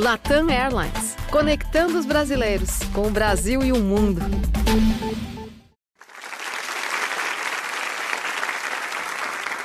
Latam 0.00 0.48
Airlines, 0.48 1.14
conectando 1.30 1.98
os 1.98 2.06
brasileiros 2.06 2.78
com 2.94 3.08
o 3.08 3.10
Brasil 3.10 3.62
e 3.62 3.70
o 3.70 3.76
mundo. 3.76 4.22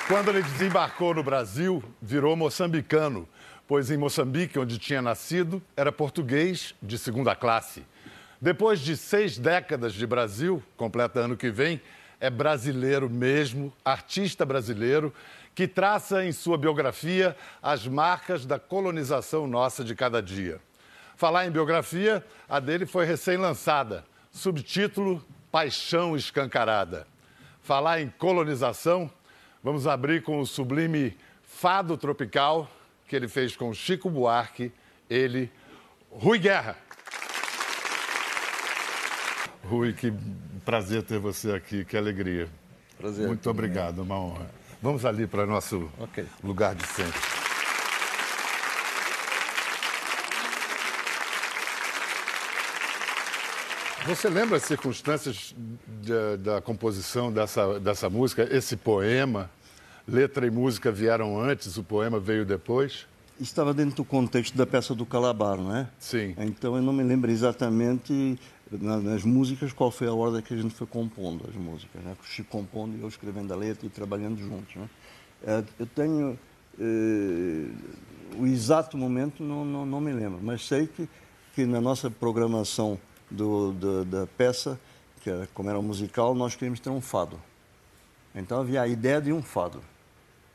Quando 0.09 0.31
ele 0.31 0.41
desembarcou 0.41 1.13
no 1.13 1.23
Brasil, 1.23 1.81
virou 2.01 2.35
moçambicano, 2.35 3.25
pois 3.65 3.89
em 3.89 3.95
Moçambique, 3.95 4.59
onde 4.59 4.77
tinha 4.77 5.01
nascido, 5.01 5.63
era 5.73 5.89
português 5.89 6.75
de 6.83 6.97
segunda 6.97 7.33
classe. 7.33 7.85
Depois 8.41 8.81
de 8.81 8.97
seis 8.97 9.37
décadas 9.37 9.93
de 9.93 10.05
Brasil, 10.05 10.61
completa 10.75 11.21
ano 11.21 11.37
que 11.37 11.49
vem, 11.49 11.81
é 12.19 12.29
brasileiro 12.29 13.09
mesmo, 13.09 13.71
artista 13.85 14.45
brasileiro, 14.45 15.13
que 15.55 15.67
traça 15.67 16.25
em 16.25 16.33
sua 16.33 16.57
biografia 16.57 17.35
as 17.63 17.87
marcas 17.87 18.45
da 18.45 18.59
colonização 18.59 19.47
nossa 19.47 19.85
de 19.85 19.95
cada 19.95 20.21
dia. 20.21 20.59
Falar 21.15 21.47
em 21.47 21.51
biografia, 21.51 22.23
a 22.47 22.59
dele 22.59 22.85
foi 22.85 23.05
recém-lançada, 23.05 24.03
subtítulo 24.31 25.25
Paixão 25.49 26.13
Escancarada. 26.17 27.07
Falar 27.61 28.01
em 28.01 28.09
colonização, 28.09 29.09
vamos 29.63 29.87
abrir 29.87 30.21
com 30.23 30.41
o 30.41 30.45
sublime 30.45 31.17
Fado 31.41 31.97
Tropical, 31.97 32.69
que 33.07 33.15
ele 33.15 33.29
fez 33.29 33.55
com 33.55 33.73
Chico 33.73 34.09
Buarque, 34.09 34.73
ele, 35.09 35.49
Rui 36.11 36.37
Guerra. 36.37 36.75
Rui, 39.63 39.93
que 39.93 40.13
prazer 40.65 41.01
ter 41.03 41.17
você 41.17 41.53
aqui, 41.53 41.85
que 41.85 41.95
alegria. 41.95 42.49
Prazer. 42.97 43.25
Muito 43.25 43.49
obrigado, 43.49 43.99
uma 43.99 44.19
honra. 44.19 44.64
Vamos 44.81 45.05
ali 45.05 45.25
para 45.27 45.45
nosso 45.45 45.89
Ok. 45.99 46.25
lugar 46.43 46.75
de 46.75 46.85
sempre. 46.87 47.19
Você 54.07 54.29
lembra 54.29 54.57
as 54.57 54.63
circunstâncias 54.63 55.55
da, 55.87 56.35
da 56.55 56.61
composição 56.61 57.31
dessa, 57.31 57.79
dessa 57.79 58.07
música? 58.09 58.47
Esse 58.55 58.75
poema, 58.77 59.49
letra 60.07 60.45
e 60.45 60.51
música 60.51 60.91
vieram 60.91 61.39
antes, 61.41 61.75
o 61.77 61.83
poema 61.83 62.19
veio 62.19 62.45
depois? 62.45 63.07
Estava 63.39 63.73
dentro 63.73 63.95
do 63.97 64.05
contexto 64.05 64.55
da 64.55 64.65
peça 64.65 64.93
do 64.93 65.05
Calabar, 65.05 65.57
não 65.57 65.75
é? 65.75 65.87
Sim. 65.99 66.35
Então 66.37 66.75
eu 66.75 66.81
não 66.83 66.93
me 66.93 67.03
lembro 67.03 67.31
exatamente 67.31 68.39
nas 68.71 69.23
músicas 69.23 69.71
qual 69.71 69.91
foi 69.91 70.07
a 70.07 70.13
ordem 70.13 70.41
que 70.41 70.53
a 70.53 70.57
gente 70.57 70.73
foi 70.73 70.87
compondo 70.87 71.45
as 71.49 71.55
músicas, 71.55 72.01
né? 72.03 72.15
O 72.19 72.25
Chico 72.25 72.49
compondo 72.49 72.97
e 72.97 73.01
eu 73.01 73.07
escrevendo 73.07 73.53
a 73.53 73.55
letra 73.55 73.85
e 73.85 73.89
trabalhando 73.89 74.37
juntos, 74.39 74.75
né? 74.75 74.89
Eh, 75.43 75.63
Eu 75.79 75.85
tenho 75.85 76.39
eh, 76.79 77.67
o 78.37 78.45
exato 78.47 78.97
momento 78.97 79.43
não, 79.43 79.63
não, 79.63 79.85
não 79.85 80.01
me 80.01 80.11
lembro, 80.11 80.39
mas 80.41 80.65
sei 80.65 80.87
que 80.87 81.07
que 81.53 81.65
na 81.65 81.79
nossa 81.79 82.11
programação 82.11 82.99
do, 83.31 83.71
do- 83.71 84.03
da 84.03 84.27
peça, 84.27 84.77
que 85.21 85.29
era, 85.29 85.47
como 85.53 85.69
era 85.69 85.81
musical, 85.81 86.35
nós 86.35 86.53
queríamos 86.53 86.81
ter 86.81 86.89
um 86.89 86.99
fado. 86.99 87.39
Então 88.35 88.59
havia 88.59 88.81
a 88.81 88.87
ideia 88.89 89.21
de 89.21 89.31
um 89.31 89.41
fado. 89.41 89.81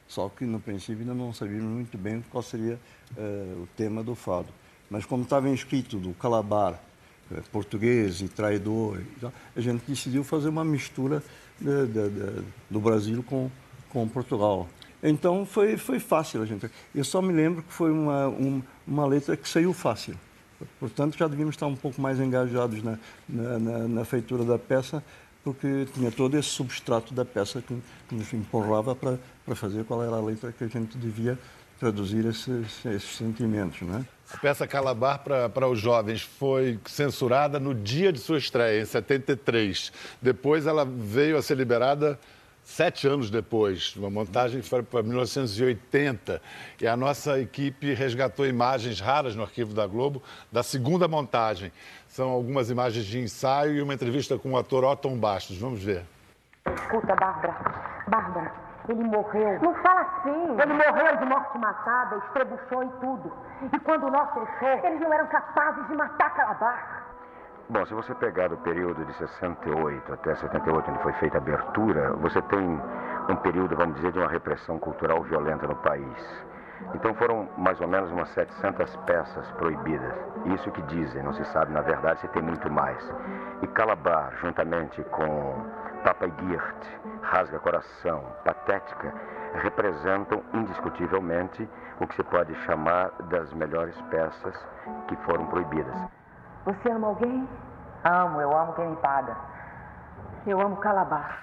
Só 0.06 0.28
que 0.28 0.44
no 0.44 0.60
princípio 0.60 0.98
ainda 1.00 1.14
não 1.14 1.32
sabíamos 1.32 1.70
muito 1.72 1.96
bem 1.96 2.22
qual 2.30 2.42
seria 2.42 2.78
eh, 3.16 3.54
o 3.56 3.66
tema 3.78 4.02
do 4.02 4.14
fado. 4.14 4.48
Mas 4.90 5.06
como 5.06 5.22
estava 5.22 5.48
inscrito 5.48 5.96
do 5.98 6.12
Calabar, 6.12 6.78
português 7.52 8.20
e 8.20 8.28
traidor, 8.28 8.98
e 9.00 9.20
tal, 9.20 9.32
a 9.56 9.60
gente 9.60 9.82
decidiu 9.86 10.24
fazer 10.24 10.48
uma 10.48 10.64
mistura 10.64 11.22
de- 11.60 11.86
de- 11.86 12.08
de- 12.10 12.42
do 12.70 12.80
Brasil 12.80 13.22
com, 13.22 13.50
com 13.90 14.06
Portugal. 14.08 14.68
Então 15.02 15.46
foi, 15.46 15.76
foi 15.76 15.98
fácil 15.98 16.42
a 16.42 16.46
gente. 16.46 16.70
Eu 16.94 17.04
só 17.04 17.22
me 17.22 17.32
lembro 17.32 17.62
que 17.62 17.72
foi 17.72 17.90
uma, 17.90 18.28
um- 18.28 18.62
uma 18.86 19.06
letra 19.06 19.36
que 19.36 19.48
saiu 19.48 19.72
fácil. 19.72 20.14
Portanto, 20.78 21.16
já 21.16 21.26
devíamos 21.26 21.54
estar 21.54 21.66
um 21.66 21.76
pouco 21.76 22.00
mais 22.00 22.20
engajados 22.20 22.82
na, 22.82 22.98
na, 23.28 23.58
na- 23.58 23.88
na 23.88 24.04
feitura 24.04 24.44
da 24.44 24.58
peça, 24.58 25.02
porque 25.42 25.86
tinha 25.94 26.10
todo 26.10 26.36
esse 26.36 26.48
substrato 26.48 27.14
da 27.14 27.24
peça 27.24 27.62
que, 27.62 27.74
que 28.08 28.14
nos 28.14 28.30
empurrava 28.34 28.94
para 28.94 29.18
fazer 29.56 29.84
qual 29.84 30.02
era 30.04 30.16
a 30.16 30.20
letra 30.20 30.52
que 30.52 30.62
a 30.64 30.68
gente 30.68 30.98
devia 30.98 31.38
traduzir 31.80 32.26
esses, 32.26 32.84
esses 32.84 33.16
sentimentos. 33.16 33.80
Né? 33.80 34.04
A 34.32 34.36
peça 34.36 34.66
Calabar 34.66 35.18
para 35.18 35.66
os 35.66 35.80
jovens 35.80 36.22
foi 36.22 36.78
censurada 36.84 37.58
no 37.58 37.74
dia 37.74 38.12
de 38.12 38.20
sua 38.20 38.38
estreia, 38.38 38.82
em 38.82 38.84
73. 38.84 39.90
Depois 40.20 40.66
ela 40.66 40.84
veio 40.84 41.38
a 41.38 41.42
ser 41.42 41.56
liberada 41.56 42.18
sete 42.62 43.08
anos 43.08 43.30
depois. 43.30 43.96
Uma 43.96 44.10
montagem 44.10 44.60
que 44.60 44.68
foi 44.68 44.82
para 44.82 45.02
1980. 45.02 46.40
E 46.80 46.86
a 46.86 46.96
nossa 46.96 47.40
equipe 47.40 47.94
resgatou 47.94 48.46
imagens 48.46 49.00
raras 49.00 49.34
no 49.34 49.42
arquivo 49.42 49.74
da 49.74 49.86
Globo 49.86 50.22
da 50.52 50.62
segunda 50.62 51.08
montagem. 51.08 51.72
São 52.06 52.28
algumas 52.28 52.70
imagens 52.70 53.06
de 53.06 53.18
ensaio 53.18 53.76
e 53.76 53.82
uma 53.82 53.94
entrevista 53.94 54.38
com 54.38 54.52
o 54.52 54.58
ator 54.58 54.84
Otton 54.84 55.16
Bastos. 55.16 55.56
Vamos 55.56 55.82
ver. 55.82 56.04
Escuta, 56.66 57.16
Bárbara. 57.16 58.04
Bárbara, 58.06 58.52
ele 58.88 59.02
morreu. 59.02 59.60
Não 59.62 59.74
fala 59.82 59.99
assim. 60.20 60.60
Ele 60.60 60.72
morreu 60.72 61.16
de 61.16 61.24
morte 61.24 61.58
matada, 61.58 62.16
estrebuchou 62.16 62.84
e 62.84 62.88
tudo. 63.00 63.32
E 63.72 63.78
quando 63.80 64.10
nós 64.10 64.28
fechou, 64.32 64.86
eles 64.86 65.00
não 65.00 65.12
eram 65.12 65.26
capazes 65.26 65.86
de 65.88 65.96
matar 65.96 66.34
Calabar. 66.34 67.00
Bom, 67.68 67.86
se 67.86 67.94
você 67.94 68.14
pegar 68.16 68.52
o 68.52 68.56
período 68.58 69.04
de 69.04 69.12
68 69.14 70.12
até 70.12 70.34
78, 70.34 70.90
onde 70.90 71.02
foi 71.02 71.12
feita 71.14 71.38
a 71.38 71.40
abertura, 71.40 72.12
você 72.14 72.42
tem 72.42 72.80
um 73.28 73.36
período, 73.36 73.76
vamos 73.76 73.94
dizer, 73.96 74.10
de 74.12 74.18
uma 74.18 74.28
repressão 74.28 74.78
cultural 74.78 75.22
violenta 75.22 75.68
no 75.68 75.76
país. 75.76 76.44
Então 76.94 77.14
foram 77.14 77.48
mais 77.56 77.80
ou 77.80 77.86
menos 77.86 78.10
umas 78.10 78.28
700 78.30 78.96
peças 79.06 79.48
proibidas. 79.52 80.14
Isso 80.46 80.70
que 80.72 80.82
dizem, 80.82 81.22
não 81.22 81.32
se 81.32 81.44
sabe 81.46 81.72
na 81.72 81.82
verdade 81.82 82.20
se 82.20 82.28
tem 82.28 82.42
muito 82.42 82.70
mais. 82.72 82.98
E 83.62 83.66
Calabar, 83.68 84.32
juntamente 84.40 85.02
com 85.04 85.64
Papa 86.02 86.26
Girt, 86.26 86.86
Rasga 87.22 87.58
Coração, 87.58 88.24
Patética, 88.44 89.12
representam 89.62 90.42
indiscutivelmente 90.54 91.68
o 92.00 92.06
que 92.06 92.16
se 92.16 92.22
pode 92.24 92.54
chamar 92.64 93.10
das 93.28 93.52
melhores 93.52 93.94
peças 94.10 94.54
que 95.08 95.16
foram 95.24 95.46
proibidas. 95.46 95.94
Você 96.64 96.90
ama 96.90 97.08
alguém? 97.08 97.48
Amo, 98.04 98.40
eu 98.40 98.56
amo 98.56 98.72
quem 98.74 98.88
me 98.88 98.96
paga. 98.96 99.36
Eu 100.46 100.60
amo 100.60 100.76
Calabar. 100.76 101.42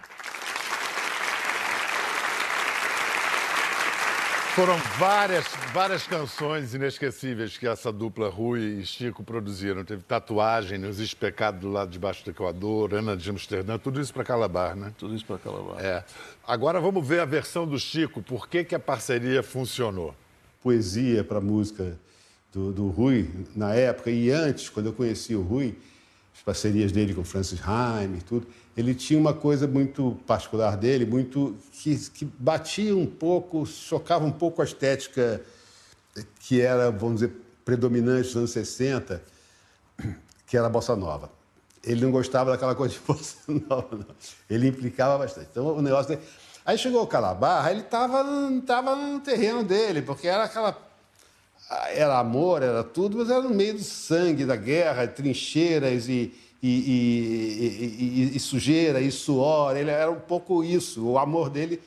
Foram 4.57 4.75
várias, 4.97 5.45
várias 5.71 6.07
canções 6.07 6.73
inesquecíveis 6.73 7.59
que 7.59 7.67
essa 7.67 7.91
dupla 7.91 8.27
Rui 8.27 8.79
e 8.79 8.85
Chico 8.87 9.23
produziram. 9.23 9.85
Teve 9.85 10.01
Tatuagem, 10.01 10.83
Os 10.83 10.97
Especados 10.99 11.61
do 11.61 11.69
Lado 11.69 11.91
de 11.91 11.99
Baixo 11.99 12.25
do 12.25 12.31
Equador, 12.31 12.95
Ana 12.95 13.15
de 13.15 13.29
Amsterdã, 13.29 13.77
tudo 13.77 14.01
isso 14.01 14.11
para 14.11 14.23
Calabar, 14.23 14.75
né? 14.75 14.91
Tudo 14.97 15.13
isso 15.13 15.23
para 15.27 15.37
Calabar. 15.37 15.79
É. 15.79 16.03
Agora 16.47 16.81
vamos 16.81 17.07
ver 17.07 17.19
a 17.19 17.25
versão 17.25 17.67
do 17.67 17.77
Chico. 17.77 18.23
Por 18.23 18.49
que, 18.49 18.63
que 18.63 18.73
a 18.73 18.79
parceria 18.79 19.43
funcionou? 19.43 20.15
poesia 20.63 21.23
para 21.23 21.37
a 21.37 21.41
música 21.41 21.95
do, 22.51 22.73
do 22.73 22.87
Rui 22.87 23.29
na 23.55 23.75
época 23.75 24.09
e 24.09 24.31
antes, 24.31 24.69
quando 24.69 24.87
eu 24.87 24.93
conheci 24.93 25.35
o 25.35 25.43
Rui, 25.43 25.77
as 26.35 26.41
parcerias 26.41 26.91
dele 26.91 27.13
com 27.13 27.23
Francis 27.23 27.61
Haim 27.63 28.15
e 28.17 28.21
tudo, 28.23 28.47
ele 28.77 28.93
tinha 28.93 29.19
uma 29.19 29.33
coisa 29.33 29.67
muito 29.67 30.15
particular 30.27 30.77
dele, 30.77 31.03
muito 31.03 31.57
que, 31.73 31.97
que 32.11 32.25
batia 32.25 32.95
um 32.95 33.07
pouco, 33.07 33.65
chocava 33.65 34.23
um 34.23 34.31
pouco 34.31 34.61
a 34.61 34.65
estética 34.65 35.41
que 36.41 36.61
era, 36.61 36.91
vamos 36.91 37.21
dizer, 37.21 37.33
predominante 37.65 38.27
nos 38.27 38.35
anos 38.35 38.51
60, 38.51 39.21
que 40.45 40.55
era 40.55 40.67
a 40.67 40.69
bossa 40.69 40.95
nova. 40.95 41.31
Ele 41.83 42.01
não 42.01 42.11
gostava 42.11 42.51
daquela 42.51 42.75
coisa 42.75 42.93
de 42.93 42.99
bossa 43.05 43.37
nova, 43.67 43.87
não. 43.97 44.15
Ele 44.47 44.67
implicava 44.67 45.17
bastante. 45.17 45.47
Então, 45.51 45.75
o 45.75 45.81
negócio 45.81 46.09
dele... 46.09 46.21
Aí 46.63 46.77
chegou 46.77 47.01
o 47.01 47.07
Calabar, 47.07 47.65
aí 47.65 47.73
ele 47.73 47.81
estava 47.81 48.23
tava 48.65 48.95
no 48.95 49.19
terreno 49.21 49.63
dele, 49.63 50.01
porque 50.03 50.27
era 50.27 50.43
aquela 50.43 50.77
era 51.89 52.19
amor, 52.19 52.61
era 52.61 52.83
tudo, 52.83 53.17
mas 53.17 53.29
era 53.29 53.41
no 53.41 53.49
meio 53.49 53.73
do 53.73 53.83
sangue, 53.83 54.45
da 54.45 54.55
guerra, 54.55 55.07
trincheiras 55.07 56.07
e, 56.07 56.33
e, 56.61 58.31
e, 58.31 58.35
e, 58.35 58.39
sujeira 58.39 58.99
e 58.99 59.11
suor. 59.11 59.75
Ele 59.75 59.89
era 59.89 60.09
um 60.09 60.19
pouco 60.19 60.63
isso. 60.63 61.05
O 61.05 61.17
amor 61.17 61.49
dele, 61.49 61.81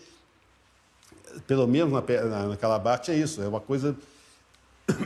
pelo 1.47 1.67
menos 1.67 1.93
na, 1.93 2.01
na, 2.01 2.49
naquela 2.49 2.79
parte, 2.79 3.11
é 3.11 3.17
isso. 3.17 3.43
É 3.43 3.49
uma 3.49 3.61
coisa 3.61 3.97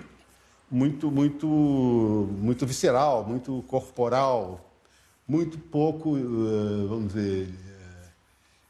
muito, 0.70 1.10
muito, 1.10 1.46
muito 1.46 2.66
visceral, 2.66 3.24
muito 3.24 3.64
corporal, 3.66 4.72
muito 5.26 5.58
pouco, 5.58 6.12
vamos 6.88 7.14
dizer, 7.14 7.48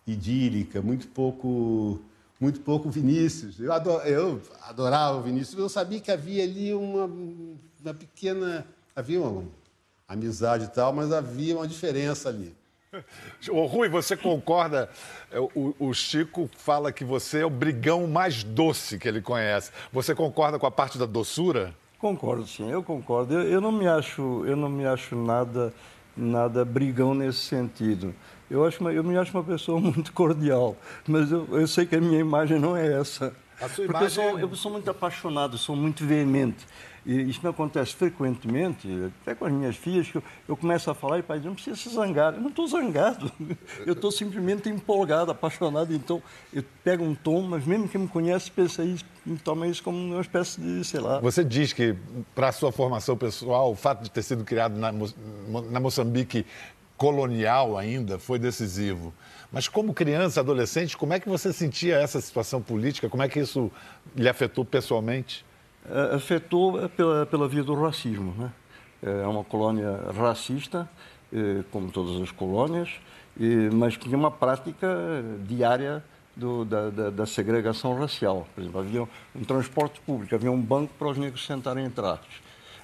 idílica, 0.06 0.80
muito 0.80 1.08
pouco 1.08 2.00
muito 2.40 2.60
pouco 2.60 2.90
Vinícius. 2.90 3.58
Eu, 3.58 3.72
ador, 3.72 4.06
eu 4.06 4.40
adorava 4.62 5.18
o 5.18 5.22
Vinícius, 5.22 5.58
eu 5.58 5.68
sabia 5.68 6.00
que 6.00 6.10
havia 6.10 6.42
ali 6.42 6.74
uma, 6.74 7.06
uma 7.06 7.94
pequena. 7.94 8.66
Havia 8.94 9.20
uma 9.20 9.44
amizade 10.08 10.64
e 10.64 10.68
tal, 10.68 10.92
mas 10.92 11.12
havia 11.12 11.56
uma 11.56 11.66
diferença 11.66 12.28
ali. 12.28 12.54
Ô, 13.50 13.66
Rui, 13.66 13.88
você 13.88 14.16
concorda? 14.16 14.88
O, 15.54 15.74
o, 15.88 15.94
Chico 15.94 16.48
fala 16.56 16.92
que 16.92 17.04
você 17.04 17.40
é 17.40 17.46
o 17.46 17.50
brigão 17.50 18.06
mais 18.06 18.44
doce 18.44 18.98
que 18.98 19.08
ele 19.08 19.20
conhece. 19.20 19.72
Você 19.92 20.14
concorda 20.14 20.58
com 20.58 20.66
a 20.66 20.70
parte 20.70 20.96
da 20.96 21.06
doçura? 21.06 21.74
Concordo, 21.98 22.46
sim, 22.46 22.70
eu 22.70 22.82
concordo. 22.82 23.34
Eu, 23.34 23.42
eu, 23.44 23.60
não 23.60 23.72
me 23.72 23.88
acho, 23.88 24.44
eu 24.46 24.56
não 24.56 24.68
me 24.68 24.86
acho 24.86 25.16
nada, 25.16 25.74
nada 26.16 26.64
brigão 26.64 27.14
nesse 27.14 27.38
sentido. 27.38 28.14
Eu, 28.48 28.64
acho, 28.64 28.86
eu 28.90 29.02
me 29.02 29.16
acho 29.16 29.36
uma 29.36 29.42
pessoa 29.42 29.80
muito 29.80 30.12
cordial, 30.12 30.76
mas 31.08 31.32
eu, 31.32 31.48
eu 31.50 31.66
sei 31.66 31.86
que 31.86 31.96
a 31.96 32.00
minha 32.00 32.20
imagem 32.20 32.60
não 32.60 32.76
é 32.76 33.00
essa. 33.00 33.34
A 33.60 33.68
sua 33.68 33.86
Porque 33.86 34.04
imagem... 34.04 34.24
eu, 34.24 34.30
sou, 34.30 34.38
eu 34.38 34.56
sou 34.56 34.72
muito 34.72 34.90
apaixonado, 34.90 35.58
sou 35.58 35.74
muito 35.74 36.04
veemente. 36.04 36.66
E 37.06 37.20
isso 37.22 37.40
me 37.42 37.50
acontece 37.50 37.94
frequentemente, 37.94 38.88
até 39.22 39.34
com 39.34 39.44
as 39.44 39.52
minhas 39.52 39.76
filhas, 39.76 40.08
que 40.10 40.16
eu, 40.16 40.22
eu 40.48 40.56
começo 40.56 40.90
a 40.90 40.94
falar 40.94 41.18
e 41.18 41.20
o 41.20 41.24
pai 41.24 41.38
diz, 41.38 41.46
não 41.46 41.54
precisa 41.54 41.76
se 41.76 41.88
zangar. 41.90 42.34
Eu 42.34 42.40
não 42.40 42.48
estou 42.48 42.66
zangado, 42.66 43.30
eu 43.84 43.92
estou 43.92 44.10
simplesmente 44.10 44.68
empolgado, 44.68 45.30
apaixonado. 45.30 45.94
Então, 45.94 46.22
eu 46.52 46.64
pego 46.82 47.04
um 47.04 47.14
tom, 47.14 47.42
mas 47.42 47.66
mesmo 47.66 47.88
quem 47.88 48.00
me 48.00 48.08
conhece 48.08 48.50
pensa 48.50 48.82
isso, 48.82 49.04
toma 49.44 49.66
isso 49.66 49.82
como 49.82 49.98
uma 49.98 50.20
espécie 50.20 50.60
de, 50.60 50.82
sei 50.84 51.00
lá... 51.00 51.20
Você 51.20 51.44
diz 51.44 51.72
que, 51.72 51.94
para 52.34 52.48
a 52.48 52.52
sua 52.52 52.72
formação 52.72 53.16
pessoal, 53.16 53.70
o 53.70 53.76
fato 53.76 54.02
de 54.02 54.10
ter 54.10 54.22
sido 54.22 54.44
criado 54.44 54.78
na, 54.78 54.90
na 55.70 55.80
Moçambique 55.80 56.46
colonial 56.96 57.76
ainda 57.76 58.18
foi 58.18 58.38
decisivo. 58.38 59.12
Mas 59.52 59.68
como 59.68 59.92
criança, 59.92 60.40
adolescente, 60.40 60.96
como 60.96 61.12
é 61.12 61.20
que 61.20 61.28
você 61.28 61.52
sentia 61.52 61.96
essa 61.96 62.20
situação 62.20 62.62
política? 62.62 63.08
Como 63.08 63.22
é 63.22 63.28
que 63.28 63.38
isso 63.40 63.70
lhe 64.16 64.28
afetou 64.28 64.64
pessoalmente? 64.64 65.44
Uh, 65.86 66.16
afetou 66.16 66.88
pela, 66.90 67.26
pela 67.26 67.48
via 67.48 67.62
do 67.62 67.74
racismo. 67.74 68.34
Né? 68.38 68.52
É 69.02 69.26
uma 69.26 69.44
colónia 69.44 70.00
racista, 70.16 70.88
eh, 71.30 71.62
como 71.70 71.90
todas 71.90 72.22
as 72.22 72.30
colônias, 72.30 72.88
mas 73.70 73.98
tinha 73.98 74.16
uma 74.16 74.30
prática 74.30 74.88
diária 75.46 76.02
do, 76.34 76.64
da, 76.64 76.88
da, 76.88 77.10
da, 77.10 77.26
segregação 77.26 77.98
racial. 77.98 78.48
Por 78.54 78.62
exemplo, 78.62 78.80
havia 78.80 79.08
um 79.34 79.44
transporte 79.44 80.00
público, 80.00 80.34
havia 80.34 80.50
um 80.50 80.60
banco 80.60 80.94
para 80.98 81.08
os 81.08 81.18
negros 81.18 81.44
sentarem 81.44 81.84
atrás. 81.84 82.20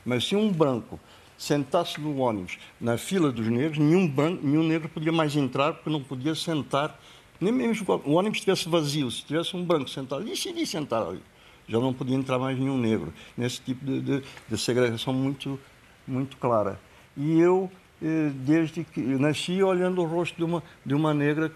Mas 0.04 0.26
se 0.26 0.36
um 0.36 0.52
branco 0.52 1.00
sentasse 1.38 1.98
no 1.98 2.18
ônibus 2.18 2.58
na 2.78 2.98
fila 2.98 3.32
dos 3.32 3.46
negros, 3.46 3.78
nenhum, 3.78 4.06
branco, 4.06 4.46
nenhum 4.46 4.62
negro 4.62 4.90
podia 4.90 5.12
mais 5.12 5.34
entrar 5.34 5.72
porque 5.72 5.88
não 5.88 6.02
podia 6.02 6.34
sentar, 6.34 7.00
nem 7.40 7.50
mesmo 7.50 7.74
se 7.74 7.90
o 7.90 8.12
ônibus 8.12 8.38
estivesse 8.38 8.68
vazio, 8.68 9.10
se 9.10 9.24
tivesse 9.24 9.56
um 9.56 9.64
branco 9.64 9.88
sentado, 9.88 10.22
decidia 10.22 10.66
sentar 10.66 11.02
ali 11.02 11.22
já 11.70 11.78
não 11.78 11.94
podia 11.94 12.16
entrar 12.16 12.36
mais 12.36 12.58
nenhum 12.58 12.76
negro, 12.76 13.14
nesse 13.36 13.60
tipo 13.60 13.84
de, 13.84 14.00
de, 14.00 14.22
de 14.48 14.58
segregação 14.58 15.14
muito, 15.14 15.58
muito 16.06 16.36
clara. 16.36 16.80
E 17.16 17.38
eu, 17.38 17.70
eh, 18.02 18.30
desde 18.34 18.82
que 18.82 19.00
nasci, 19.00 19.62
olhando 19.62 20.02
o 20.02 20.04
rosto 20.04 20.36
de 20.36 20.42
uma, 20.42 20.62
de 20.84 20.94
uma 20.94 21.14
negra, 21.14 21.52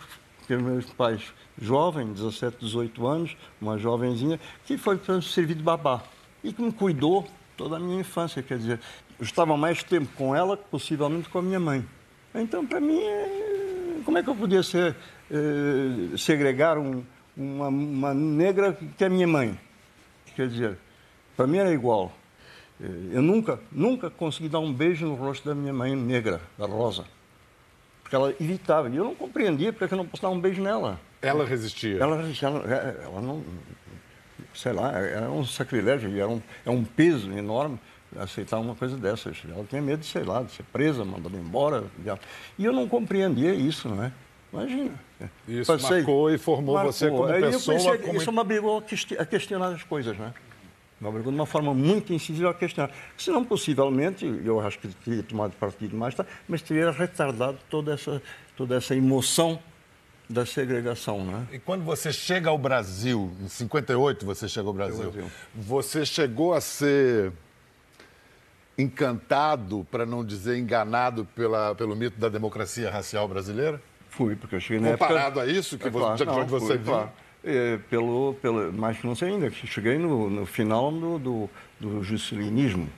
que 0.46 0.56
meus 0.56 0.86
pais, 0.86 1.34
jovem, 1.60 2.12
17, 2.12 2.58
18 2.60 3.06
anos, 3.06 3.36
uma 3.60 3.76
jovenzinha, 3.76 4.38
que 4.64 4.78
foi 4.78 5.00
servir 5.20 5.56
de 5.56 5.62
babá 5.62 6.00
e 6.44 6.52
que 6.52 6.62
me 6.62 6.70
cuidou 6.70 7.26
toda 7.56 7.76
a 7.76 7.80
minha 7.80 7.98
infância. 8.00 8.40
Quer 8.40 8.58
dizer, 8.58 8.80
eu 9.18 9.24
estava 9.24 9.56
mais 9.56 9.82
tempo 9.82 10.08
com 10.16 10.34
ela 10.36 10.56
possivelmente 10.56 11.28
com 11.28 11.40
a 11.40 11.42
minha 11.42 11.58
mãe. 11.58 11.84
Então, 12.32 12.64
para 12.64 12.80
mim, 12.80 13.00
eh, 13.00 14.00
como 14.04 14.16
é 14.16 14.22
que 14.22 14.30
eu 14.30 14.36
podia 14.36 14.62
ser, 14.62 14.94
eh, 15.28 16.16
segregar 16.16 16.78
um, 16.78 17.02
uma, 17.36 17.66
uma 17.66 18.14
negra 18.14 18.78
que 18.96 19.02
é 19.02 19.08
minha 19.08 19.26
mãe? 19.26 19.58
Quer 20.34 20.48
dizer, 20.48 20.78
para 21.36 21.46
mim 21.46 21.58
era 21.58 21.72
igual. 21.72 22.12
Eu 22.80 23.22
nunca, 23.22 23.60
nunca 23.70 24.10
consegui 24.10 24.48
dar 24.48 24.58
um 24.58 24.72
beijo 24.72 25.06
no 25.06 25.14
rosto 25.14 25.48
da 25.48 25.54
minha 25.54 25.72
mãe 25.72 25.94
negra, 25.94 26.40
da 26.58 26.66
Rosa. 26.66 27.04
Porque 28.02 28.16
ela 28.16 28.34
evitava. 28.40 28.90
E 28.90 28.96
eu 28.96 29.04
não 29.04 29.14
compreendia 29.14 29.72
porque 29.72 29.94
eu 29.94 29.98
não 29.98 30.06
posso 30.06 30.22
dar 30.22 30.30
um 30.30 30.40
beijo 30.40 30.60
nela. 30.60 31.00
Ela 31.22 31.44
resistia? 31.44 31.98
Ela 31.98 32.16
resistia. 32.16 32.48
Ela, 32.48 32.64
ela 33.02 33.20
não. 33.20 33.42
Sei 34.54 34.72
lá, 34.72 34.92
era 34.92 35.30
um 35.30 35.44
sacrilégio, 35.44 36.14
era 36.16 36.28
um, 36.28 36.40
é 36.64 36.70
um 36.70 36.84
peso 36.84 37.32
enorme 37.32 37.78
aceitar 38.18 38.58
uma 38.58 38.74
coisa 38.74 38.96
dessas. 38.96 39.38
Ela 39.48 39.64
tinha 39.64 39.82
medo 39.82 40.00
de, 40.00 40.06
sei 40.06 40.22
lá, 40.22 40.42
de 40.42 40.52
ser 40.52 40.62
presa, 40.64 41.04
mandada 41.04 41.36
embora. 41.36 41.84
E 42.58 42.64
eu 42.64 42.72
não 42.72 42.88
compreendia 42.88 43.54
isso, 43.54 43.88
não 43.88 44.04
é? 44.04 44.12
Imagina. 44.54 44.90
Isso 45.48 45.72
Passei, 45.72 45.96
marcou 45.96 46.30
e 46.30 46.38
formou 46.38 46.76
marcou. 46.76 46.92
você 46.92 47.10
como 47.10 47.26
pessoa. 47.26 47.76
Comecei, 47.76 47.98
como... 47.98 48.18
Isso 48.18 48.32
me 48.32 48.38
obrigou 48.38 48.84
a 49.18 49.26
questionar 49.26 49.68
as 49.68 49.82
coisas, 49.82 50.16
né? 50.16 50.32
Me 51.00 51.08
obrigou 51.08 51.32
de 51.32 51.38
uma 51.38 51.46
forma 51.46 51.74
muito 51.74 52.12
incisiva 52.12 52.50
a 52.50 52.54
questionar. 52.54 52.90
Senão, 53.18 53.44
possivelmente, 53.44 54.24
eu 54.44 54.60
acho 54.60 54.78
que 54.78 54.88
teria 54.88 55.22
tomado 55.24 55.52
partido 55.56 55.96
mais 55.96 56.14
tarde, 56.14 56.30
mas 56.48 56.62
teria 56.62 56.90
retardado 56.92 57.58
toda 57.68 57.92
essa, 57.92 58.22
toda 58.56 58.76
essa 58.76 58.94
emoção 58.94 59.58
da 60.30 60.46
segregação, 60.46 61.24
né? 61.24 61.46
E 61.52 61.58
quando 61.58 61.84
você 61.84 62.12
chega 62.12 62.48
ao 62.48 62.56
Brasil, 62.56 63.32
em 63.42 63.48
58 63.48 64.24
você 64.24 64.48
chegou 64.48 64.68
ao 64.68 64.74
Brasil, 64.74 65.10
Brasil. 65.10 65.30
você 65.54 66.06
chegou 66.06 66.54
a 66.54 66.60
ser 66.60 67.32
encantado, 68.78 69.86
para 69.90 70.06
não 70.06 70.24
dizer 70.24 70.56
enganado, 70.56 71.24
pela, 71.34 71.74
pelo 71.74 71.94
mito 71.94 72.18
da 72.18 72.28
democracia 72.28 72.90
racial 72.90 73.28
brasileira? 73.28 73.80
Fui, 74.16 74.36
porque 74.36 74.54
eu 74.54 74.60
cheguei 74.60 74.80
na 74.80 74.92
Comparado 74.92 75.40
época... 75.40 75.42
a 75.42 75.46
isso, 75.46 75.76
que 75.76 75.88
é, 75.88 75.90
claro, 75.90 76.16
você, 76.16 76.24
de 76.24 76.30
onde 76.30 76.50
você 76.50 76.76
viu? 76.76 76.92
Claro. 76.92 77.10
É, 77.42 77.78
pelo, 77.90 78.34
pelo, 78.40 78.72
mas 78.72 79.02
não 79.02 79.14
sei 79.14 79.30
ainda, 79.30 79.50
cheguei 79.50 79.98
no, 79.98 80.30
no 80.30 80.46
final 80.46 80.90
do, 80.92 81.18
do, 81.18 81.50
do 81.80 82.04
juscelinismo, 82.04 82.88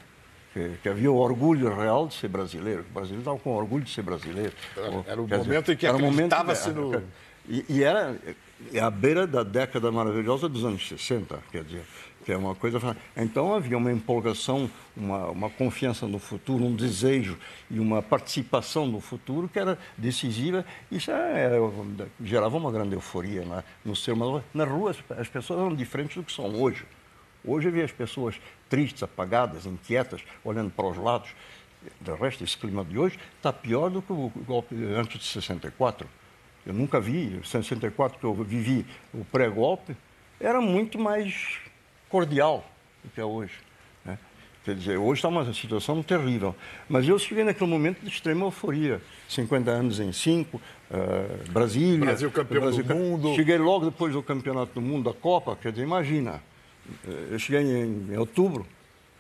que, 0.53 0.73
que, 0.83 0.89
havia 0.89 1.11
o 1.11 1.17
orgulho 1.17 1.75
real 1.75 2.07
de 2.07 2.15
ser 2.15 2.29
brasileiro. 2.29 2.85
O 2.91 2.93
brasileiro 2.93 3.23
estava 3.23 3.39
com 3.39 3.51
orgulho 3.57 3.83
de 3.83 3.91
ser 3.91 4.03
brasileiro. 4.03 4.53
Era, 4.77 5.05
era 5.09 5.21
o 5.21 5.27
momento 5.27 5.63
dizer, 5.63 5.73
em 5.73 5.77
que 5.77 5.87
acreditava-se 5.87 6.71
no... 6.71 7.03
E, 7.49 7.65
e 7.69 7.83
era 7.83 8.17
é 8.73 8.81
à 8.81 8.91
beira 8.91 9.27
da 9.27 9.43
década 9.43 9.91
maravilhosa 9.91 10.49
dos 10.49 10.65
anos 10.65 10.87
60, 10.87 11.39
quer 11.51 11.65
dizer, 11.65 11.83
que 12.27 12.33
é 12.33 12.37
uma 12.37 12.57
coisa. 12.57 12.97
Então 13.17 13.55
havia 13.55 13.79
uma 13.79 13.93
empolgação, 13.93 14.69
uma, 14.97 15.29
uma 15.29 15.49
confiança 15.49 16.09
no 16.09 16.19
futuro, 16.19 16.65
um 16.65 16.75
desejo 16.75 17.39
e 17.71 17.79
uma 17.79 18.03
participação 18.03 18.85
no 18.85 19.01
futuro 19.01 19.49
que 19.49 19.61
era 19.61 19.79
decisiva. 19.97 20.67
Isso 20.91 21.13
era, 21.13 21.57
gerava 22.21 22.57
uma 22.57 22.73
grande 22.73 22.95
euforia 22.95 23.45
né? 23.45 23.63
no 23.85 23.95
ser 23.95 24.11
humano. 24.11 24.43
Na 24.53 24.65
rua 24.65 24.93
as 25.17 25.29
pessoas 25.29 25.61
eram 25.61 25.73
diferentes 25.73 26.17
do 26.17 26.25
que 26.25 26.33
são 26.33 26.47
hoje. 26.61 26.85
Hoje 27.45 27.69
havia 27.69 27.85
as 27.85 27.93
pessoas 27.93 28.35
tristes, 28.69 29.05
apagadas, 29.05 29.65
inquietas, 29.65 30.21
olhando 30.45 30.73
para 30.73 30.87
os 30.87 30.97
lados. 30.97 31.31
De 32.01 32.13
resto, 32.13 32.43
esse 32.43 32.59
clima 32.59 32.85
de 32.85 32.99
hoje 32.99 33.21
está 33.37 33.53
pior 33.53 33.89
do 33.89 34.03
que 34.03 34.13
o 34.13 34.33
golpe 34.45 34.75
antes 34.97 35.21
de 35.21 35.27
64. 35.27 36.09
Eu 36.67 36.75
nunca 36.75 36.99
vi, 36.99 37.37
em 37.37 37.43
64 37.45 38.19
que 38.19 38.25
eu 38.25 38.35
vivi 38.35 38.85
o 39.15 39.25
pré-golpe, 39.25 39.97
era 40.41 40.61
muito 40.61 40.99
mais 40.99 41.61
cordial 42.09 42.65
do 43.03 43.11
que 43.11 43.21
é 43.21 43.25
hoje. 43.25 43.55
Né? 44.05 44.19
Quer 44.65 44.75
dizer, 44.75 44.97
hoje 44.97 45.19
está 45.19 45.29
uma 45.29 45.53
situação 45.53 46.03
terrível. 46.03 46.55
Mas 46.89 47.09
eu 47.09 47.19
cheguei 47.19 47.45
naquele 47.45 47.71
momento 47.71 48.01
de 48.01 48.09
extrema 48.09 48.45
euforia. 48.45 49.01
50 49.29 49.71
anos 49.71 50.01
em 50.01 50.13
5, 50.13 50.57
uh, 50.57 51.53
Brasília. 51.53 52.07
Brasil 52.07 52.31
campeão 52.31 52.63
Brasil, 52.63 52.85
do 52.85 52.95
mundo. 52.95 53.35
Cheguei 53.35 53.59
logo 53.59 53.87
depois 53.87 54.13
do 54.13 54.23
campeonato 54.23 54.73
do 54.75 54.81
mundo, 54.81 55.13
da 55.13 55.19
Copa. 55.19 55.57
Quer 55.61 55.73
dizer, 55.73 55.85
imagina. 55.85 56.43
Eh, 57.07 57.29
eu 57.33 57.39
cheguei 57.39 57.63
em, 57.63 58.13
em 58.13 58.17
outubro, 58.17 58.67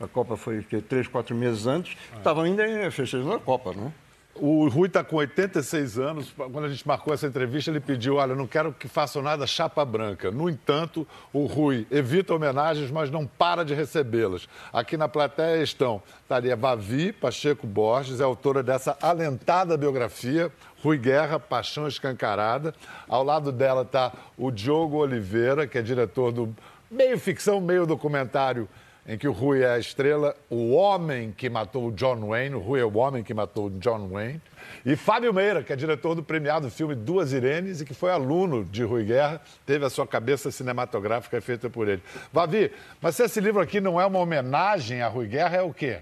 a 0.00 0.06
Copa 0.06 0.36
foi 0.36 0.62
que, 0.62 0.80
três, 0.80 1.08
quatro 1.08 1.34
meses 1.34 1.66
antes, 1.66 1.96
estava 2.16 2.44
ainda 2.44 2.90
festejando 2.90 3.32
a 3.32 3.40
Copa, 3.40 3.72
né? 3.72 3.92
O 4.38 4.68
Rui 4.68 4.88
está 4.88 5.02
com 5.02 5.16
86 5.16 5.98
anos. 5.98 6.32
Quando 6.36 6.64
a 6.64 6.68
gente 6.68 6.86
marcou 6.86 7.14
essa 7.14 7.26
entrevista, 7.26 7.70
ele 7.70 7.80
pediu: 7.80 8.16
olha, 8.16 8.34
não 8.34 8.46
quero 8.46 8.72
que 8.72 8.86
façam 8.86 9.22
nada 9.22 9.46
chapa 9.46 9.84
branca. 9.84 10.30
No 10.30 10.48
entanto, 10.48 11.06
o 11.32 11.46
Rui 11.46 11.86
evita 11.90 12.34
homenagens, 12.34 12.90
mas 12.90 13.10
não 13.10 13.26
para 13.26 13.64
de 13.64 13.74
recebê-las. 13.74 14.48
Aqui 14.72 14.96
na 14.96 15.08
plateia 15.08 15.62
estão 15.62 16.02
Taria 16.28 16.56
Vavi 16.56 17.12
Pacheco 17.12 17.66
Borges, 17.66 18.20
é 18.20 18.24
autora 18.24 18.62
dessa 18.62 18.96
alentada 19.00 19.76
biografia. 19.76 20.52
Rui 20.82 20.98
Guerra, 20.98 21.40
Paixão 21.40 21.88
Escancarada. 21.88 22.74
Ao 23.08 23.24
lado 23.24 23.50
dela 23.50 23.82
está 23.82 24.12
o 24.36 24.50
Diogo 24.50 24.98
Oliveira, 24.98 25.66
que 25.66 25.78
é 25.78 25.82
diretor 25.82 26.30
do 26.30 26.54
meio 26.90 27.18
ficção, 27.18 27.60
meio 27.60 27.86
documentário 27.86 28.68
em 29.08 29.16
que 29.16 29.28
o 29.28 29.32
Rui 29.32 29.62
é 29.62 29.70
a 29.70 29.78
estrela, 29.78 30.34
o 30.50 30.72
homem 30.72 31.32
que 31.32 31.48
matou 31.48 31.86
o 31.86 31.92
John 31.92 32.28
Wayne, 32.28 32.56
o 32.56 32.58
Rui 32.58 32.80
é 32.80 32.84
o 32.84 32.96
homem 32.96 33.22
que 33.22 33.32
matou 33.32 33.70
John 33.70 34.08
Wayne, 34.08 34.40
e 34.84 34.96
Fábio 34.96 35.32
Meira, 35.32 35.62
que 35.62 35.72
é 35.72 35.76
diretor 35.76 36.14
do 36.16 36.24
premiado 36.24 36.68
filme 36.70 36.94
Duas 36.94 37.32
Irenes 37.32 37.80
e 37.80 37.84
que 37.84 37.94
foi 37.94 38.10
aluno 38.10 38.64
de 38.64 38.82
Rui 38.82 39.04
Guerra, 39.04 39.40
teve 39.64 39.84
a 39.84 39.90
sua 39.90 40.06
cabeça 40.06 40.50
cinematográfica 40.50 41.40
feita 41.40 41.70
por 41.70 41.88
ele. 41.88 42.02
Vavi, 42.32 42.72
mas 43.00 43.14
se 43.14 43.24
esse 43.24 43.40
livro 43.40 43.60
aqui 43.60 43.80
não 43.80 44.00
é 44.00 44.04
uma 44.04 44.18
homenagem 44.18 45.02
a 45.02 45.08
Rui 45.08 45.28
Guerra, 45.28 45.58
é 45.58 45.62
o 45.62 45.72
quê? 45.72 46.00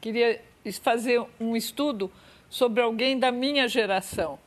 Queria 0.00 0.40
fazer 0.82 1.22
um 1.40 1.56
estudo 1.56 2.10
sobre 2.50 2.82
alguém 2.82 3.18
da 3.18 3.32
minha 3.32 3.66
geração. 3.66 4.38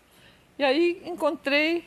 E 0.58 0.64
aí 0.64 1.02
encontrei 1.06 1.84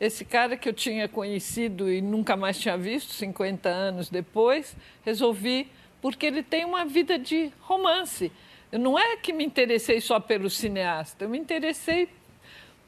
esse 0.00 0.24
cara 0.24 0.56
que 0.56 0.68
eu 0.68 0.72
tinha 0.72 1.06
conhecido 1.06 1.90
e 1.90 2.00
nunca 2.00 2.36
mais 2.36 2.58
tinha 2.58 2.76
visto, 2.78 3.12
50 3.12 3.68
anos 3.68 4.08
depois, 4.08 4.74
resolvi, 5.04 5.68
porque 6.00 6.24
ele 6.24 6.42
tem 6.42 6.64
uma 6.64 6.86
vida 6.86 7.18
de 7.18 7.52
romance. 7.60 8.32
Não 8.72 8.98
é 8.98 9.16
que 9.16 9.32
me 9.32 9.44
interessei 9.44 10.00
só 10.00 10.18
pelo 10.18 10.48
cineasta, 10.48 11.24
eu 11.24 11.28
me 11.28 11.38
interessei 11.38 12.08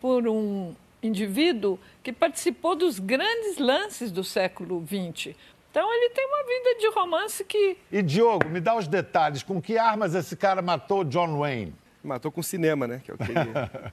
por 0.00 0.26
um 0.26 0.75
indivíduo 1.02 1.78
que 2.02 2.12
participou 2.12 2.75
dos 2.75 2.99
grandes 2.99 3.59
lances 3.59 4.11
do 4.11 4.25
século 4.25 4.83
XX. 4.87 5.35
Então 5.71 5.92
ele 5.92 6.11
tem 6.11 6.26
uma 6.26 6.42
vida 6.45 6.81
de 6.81 6.90
romance 6.95 7.45
que. 7.45 7.76
E 7.90 8.02
Diogo, 8.02 8.49
me 8.49 8.61
dá 8.61 8.76
os 8.76 8.87
detalhes. 8.87 9.42
Com 9.42 9.61
que 9.61 9.78
armas 9.78 10.14
esse 10.14 10.37
cara 10.37 10.61
matou 10.61 11.02
John 11.02 11.38
Wayne? 11.38 11.75
Matou 12.04 12.31
com 12.31 12.42
cinema, 12.42 12.87
né? 12.87 13.00
Que 13.04 13.11
é 13.11 13.14
o 13.14 13.16
que 13.19 13.31
ele, 13.31 13.92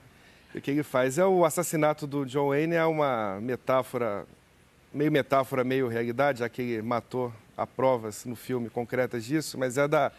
o 0.54 0.60
que 0.60 0.70
ele 0.70 0.82
faz. 0.82 1.18
É 1.18 1.24
o 1.24 1.44
assassinato 1.44 2.06
do 2.06 2.24
John 2.24 2.48
Wayne 2.48 2.74
é 2.74 2.84
uma 2.84 3.38
metáfora, 3.40 4.26
meio 4.92 5.12
metáfora, 5.12 5.64
meio 5.64 5.88
realidade, 5.88 6.40
já 6.40 6.48
que 6.48 6.62
ele 6.62 6.82
matou 6.82 7.32
há 7.56 7.66
provas 7.66 8.24
no 8.24 8.34
filme 8.34 8.70
concretas 8.70 9.24
disso, 9.24 9.58
mas 9.58 9.76
é 9.76 9.86
da, 9.86 10.10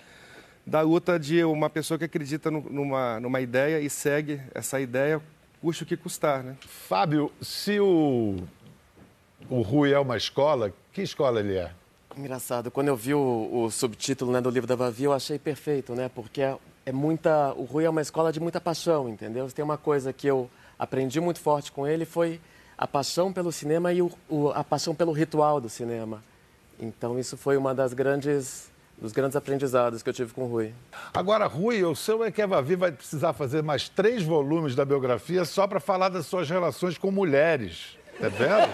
da 0.65 0.81
luta 0.81 1.19
de 1.19 1.43
uma 1.43 1.69
pessoa 1.69 1.97
que 1.97 2.05
acredita 2.05 2.51
numa, 2.51 3.19
numa 3.19 3.41
ideia 3.41 3.79
e 3.79 3.89
segue 3.89 4.39
essa 4.53 4.79
ideia, 4.79 5.21
custe 5.59 5.83
o 5.83 5.85
que 5.85 5.97
custar, 5.97 6.43
né? 6.43 6.55
Fábio, 6.61 7.31
se 7.41 7.79
o, 7.79 8.37
o 9.49 9.61
Rui 9.61 9.91
é 9.91 9.99
uma 9.99 10.17
escola, 10.17 10.71
que 10.93 11.01
escola 11.01 11.39
ele 11.39 11.57
é? 11.57 11.71
Engraçado, 12.15 12.69
quando 12.69 12.89
eu 12.89 12.95
vi 12.95 13.13
o, 13.13 13.49
o 13.51 13.71
subtítulo 13.71 14.31
né, 14.31 14.41
do 14.41 14.49
livro 14.49 14.67
da 14.67 14.75
Vavi, 14.75 15.05
eu 15.05 15.13
achei 15.13 15.39
perfeito, 15.39 15.95
né? 15.95 16.11
Porque 16.13 16.41
é, 16.85 16.89
é, 16.89 16.93
muita. 16.93 17.53
O 17.53 17.63
Rui 17.63 17.85
é 17.85 17.89
uma 17.89 18.01
escola 18.01 18.31
de 18.31 18.39
muita 18.39 18.59
paixão, 18.59 19.09
entendeu? 19.09 19.47
Tem 19.51 19.63
uma 19.63 19.77
coisa 19.77 20.11
que 20.11 20.27
eu 20.27 20.49
aprendi 20.77 21.19
muito 21.19 21.39
forte 21.39 21.71
com 21.71 21.87
ele 21.87 22.05
foi 22.05 22.41
a 22.77 22.87
paixão 22.87 23.31
pelo 23.31 23.51
cinema 23.51 23.93
e 23.93 24.01
o, 24.01 24.11
o, 24.27 24.49
a 24.49 24.63
paixão 24.63 24.95
pelo 24.95 25.11
ritual 25.11 25.61
do 25.61 25.69
cinema. 25.69 26.23
Então 26.79 27.19
isso 27.19 27.37
foi 27.37 27.55
uma 27.55 27.75
das 27.75 27.93
grandes 27.93 28.71
dos 28.99 29.11
grandes 29.11 29.35
aprendizados 29.35 30.03
que 30.03 30.09
eu 30.09 30.13
tive 30.13 30.31
com 30.31 30.43
o 30.43 30.47
Rui. 30.47 30.73
Agora, 31.11 31.47
Rui, 31.47 31.83
o 31.83 31.95
seu 31.95 32.23
é 32.23 32.29
que 32.29 32.39
a 32.39 32.45
Vavi 32.45 32.75
vai 32.75 32.91
precisar 32.91 33.33
fazer 33.33 33.63
mais 33.63 33.89
três 33.89 34.21
volumes 34.21 34.75
da 34.75 34.85
biografia 34.85 35.43
só 35.43 35.65
para 35.65 35.79
falar 35.79 36.09
das 36.09 36.27
suas 36.27 36.47
relações 36.47 36.99
com 36.99 37.09
mulheres. 37.09 37.97
É 38.19 38.29
vendo? 38.29 38.69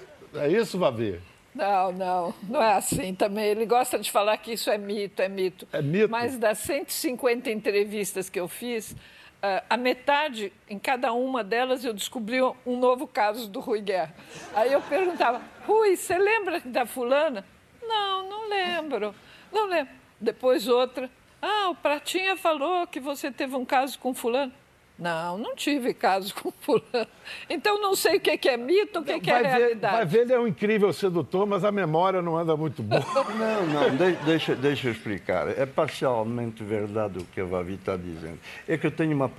É 0.36 0.48
isso, 0.48 0.76
Vavi? 0.76 1.20
Não, 1.54 1.92
não, 1.92 2.34
não 2.48 2.62
é 2.62 2.74
assim 2.74 3.14
também. 3.14 3.46
Ele 3.46 3.64
gosta 3.64 3.98
de 3.98 4.10
falar 4.10 4.36
que 4.38 4.52
isso 4.52 4.70
é 4.70 4.76
mito, 4.76 5.22
é 5.22 5.28
mito. 5.28 5.68
É 5.72 5.80
mito. 5.80 6.10
Mas 6.10 6.36
das 6.36 6.58
150 6.58 7.50
entrevistas 7.50 8.28
que 8.28 8.40
eu 8.40 8.48
fiz, 8.48 8.96
ah, 9.40 9.62
a 9.70 9.76
metade, 9.76 10.52
em 10.68 10.78
cada 10.78 11.12
uma 11.12 11.44
delas, 11.44 11.84
eu 11.84 11.92
descobri 11.92 12.40
um 12.66 12.78
novo 12.78 13.06
caso 13.06 13.48
do 13.48 13.60
Rui 13.60 13.80
Guerra. 13.80 14.14
Aí 14.54 14.72
eu 14.72 14.80
perguntava, 14.80 15.40
Rui, 15.66 15.96
você 15.96 16.18
lembra 16.18 16.60
da 16.64 16.86
fulana? 16.86 17.44
Não, 17.82 18.28
não 18.28 18.48
lembro, 18.48 19.14
não 19.52 19.66
lembro. 19.66 19.92
Depois 20.20 20.66
outra, 20.66 21.10
ah, 21.42 21.68
o 21.68 21.74
Pratinha 21.74 22.36
falou 22.36 22.86
que 22.86 22.98
você 22.98 23.30
teve 23.30 23.54
um 23.54 23.64
caso 23.64 23.98
com 23.98 24.14
fulano. 24.14 24.52
Não, 24.96 25.36
não 25.36 25.56
tive 25.56 25.92
caso 25.92 26.32
com 26.34 26.52
fulano. 26.52 27.08
Então 27.50 27.80
não 27.80 27.96
sei 27.96 28.16
o 28.16 28.20
que 28.20 28.48
é 28.48 28.56
mito, 28.56 29.00
o 29.00 29.04
que, 29.04 29.18
que 29.18 29.30
é 29.30 29.42
ver, 29.42 29.48
realidade. 29.48 29.96
Vai 29.96 30.06
ver, 30.06 30.20
ele 30.20 30.32
é 30.32 30.38
um 30.38 30.46
incrível 30.46 30.92
sedutor, 30.92 31.46
mas 31.46 31.64
a 31.64 31.72
memória 31.72 32.22
não 32.22 32.36
anda 32.36 32.56
muito 32.56 32.82
boa. 32.82 33.02
Não, 33.34 33.66
não, 33.66 33.96
de, 33.96 34.12
deixa, 34.24 34.54
deixa 34.54 34.88
eu 34.88 34.92
explicar. 34.92 35.48
É 35.48 35.66
parcialmente 35.66 36.62
verdade 36.62 37.18
o 37.18 37.24
que 37.24 37.40
a 37.40 37.44
Vavi 37.44 37.74
está 37.74 37.96
dizendo. 37.96 38.38
É 38.68 38.78
que 38.78 38.86
eu 38.86 38.90
tenho 38.90 39.14
uma 39.14 39.30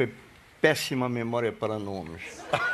péssima 0.62 1.08
memória 1.08 1.52
para 1.52 1.80
nomes. 1.80 2.22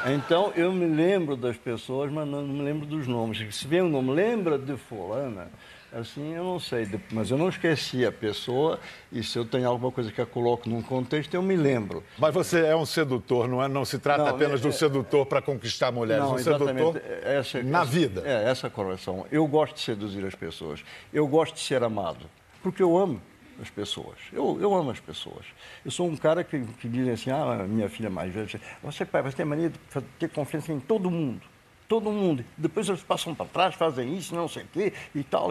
Então 0.07 0.51
eu 0.55 0.71
me 0.71 0.87
lembro 0.87 1.35
das 1.35 1.57
pessoas, 1.57 2.11
mas 2.11 2.27
não 2.27 2.41
me 2.43 2.63
lembro 2.63 2.85
dos 2.85 3.07
nomes. 3.07 3.55
Se 3.55 3.67
vem 3.67 3.83
um 3.83 3.89
nome, 3.89 4.11
lembra 4.11 4.57
de 4.57 4.75
fulana 4.77 5.49
Assim, 5.93 6.33
eu 6.33 6.45
não 6.45 6.57
sei, 6.57 6.87
mas 7.11 7.31
eu 7.31 7.37
não 7.37 7.49
esqueci 7.49 8.05
a 8.05 8.11
pessoa 8.13 8.79
e 9.11 9.21
se 9.21 9.37
eu 9.37 9.43
tenho 9.43 9.67
alguma 9.67 9.91
coisa 9.91 10.09
que 10.09 10.21
eu 10.21 10.25
coloco 10.25 10.69
num 10.69 10.81
contexto, 10.81 11.33
eu 11.33 11.41
me 11.41 11.57
lembro. 11.57 12.01
Mas 12.17 12.33
você 12.33 12.65
é 12.65 12.73
um 12.73 12.85
sedutor, 12.85 13.45
não 13.45 13.61
é? 13.61 13.67
Não 13.67 13.83
se 13.83 13.99
trata 13.99 14.23
não, 14.23 14.29
apenas 14.29 14.61
é, 14.61 14.63
do 14.63 14.71
sedutor 14.71 15.25
para 15.25 15.41
conquistar 15.41 15.91
mulheres, 15.91 16.23
não, 16.23 16.35
um 16.35 16.37
sedutor 16.37 17.01
essa, 17.23 17.61
na 17.61 17.81
essa, 17.81 17.91
vida. 17.91 18.23
É, 18.25 18.49
essa 18.49 18.69
correção. 18.69 19.25
Eu 19.29 19.45
gosto 19.47 19.75
de 19.75 19.81
seduzir 19.81 20.25
as 20.25 20.33
pessoas. 20.33 20.81
Eu 21.11 21.27
gosto 21.27 21.55
de 21.55 21.59
ser 21.59 21.83
amado, 21.83 22.25
porque 22.63 22.81
eu 22.81 22.97
amo 22.97 23.21
as 23.61 23.69
pessoas. 23.69 24.15
Eu, 24.31 24.57
eu 24.61 24.73
amo 24.73 24.91
as 24.91 24.99
pessoas. 25.01 25.45
Eu 25.83 25.91
sou 25.91 26.07
um 26.07 26.15
cara 26.15 26.41
que, 26.41 26.61
que 26.79 26.87
diz 26.87 27.05
assim, 27.09 27.31
ah, 27.31 27.65
minha 27.67 27.89
filha 27.89 28.09
mais 28.09 28.33
velha, 28.33 28.47
você, 28.81 29.05
pai, 29.05 29.21
você 29.21 29.35
tem 29.35 29.45
mania 29.45 29.69
de 29.69 30.01
ter 30.17 30.29
confiança 30.29 30.71
em 30.71 30.79
todo 30.79 31.11
mundo 31.11 31.50
todo 31.91 32.09
mundo. 32.09 32.45
Depois 32.57 32.87
eles 32.87 33.03
passam 33.03 33.35
para 33.35 33.45
trás, 33.47 33.75
fazem 33.75 34.15
isso, 34.15 34.33
não 34.33 34.47
sei 34.47 34.63
o 34.63 34.67
quê 34.71 34.93
e 35.13 35.21
tal, 35.23 35.49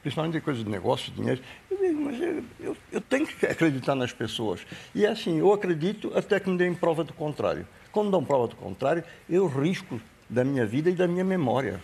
principalmente 0.00 0.34
de 0.34 0.40
coisa 0.40 0.62
de 0.62 0.70
negócio, 0.70 1.12
dinheiro. 1.12 1.42
Eu 1.68 1.78
digo, 1.78 2.00
mas 2.02 2.20
eu, 2.20 2.44
eu, 2.60 2.76
eu, 2.92 3.00
tenho 3.00 3.26
que 3.26 3.44
acreditar 3.44 3.96
nas 3.96 4.12
pessoas. 4.12 4.60
E 4.94 5.04
é 5.04 5.08
assim, 5.08 5.40
eu 5.40 5.52
acredito 5.52 6.12
até 6.16 6.38
que 6.38 6.48
me 6.48 6.56
deem 6.56 6.72
prova 6.74 7.02
do 7.02 7.12
contrário. 7.12 7.66
Quando 7.90 8.08
dão 8.08 8.24
prova 8.24 8.46
do 8.46 8.54
contrário, 8.54 9.02
eu 9.28 9.48
risco 9.48 10.00
da 10.28 10.44
minha 10.44 10.64
vida 10.64 10.88
e 10.90 10.94
da 10.94 11.08
minha 11.08 11.24
memória. 11.24 11.80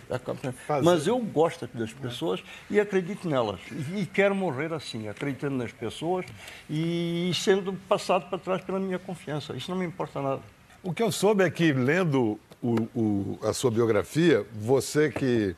Mas 0.85 1.05
eu 1.05 1.19
gosto 1.19 1.67
das 1.73 1.91
pessoas 1.91 2.41
e 2.69 2.79
acredito 2.79 3.27
nelas. 3.27 3.59
E 3.93 4.05
quero 4.05 4.33
morrer 4.33 4.71
assim, 4.71 5.09
acreditando 5.09 5.57
nas 5.57 5.73
pessoas 5.73 6.25
e 6.69 7.29
sendo 7.35 7.73
passado 7.89 8.29
para 8.29 8.37
trás 8.37 8.61
pela 8.61 8.79
minha 8.79 8.99
confiança. 8.99 9.53
Isso 9.53 9.69
não 9.69 9.77
me 9.77 9.85
importa 9.85 10.21
nada. 10.21 10.41
O 10.81 10.93
que 10.93 11.03
eu 11.03 11.11
soube 11.11 11.43
é 11.43 11.49
que, 11.49 11.73
lendo 11.73 12.39
o, 12.61 12.75
o, 12.95 13.39
a 13.43 13.53
sua 13.53 13.71
biografia, 13.71 14.45
você 14.53 15.11
que 15.11 15.55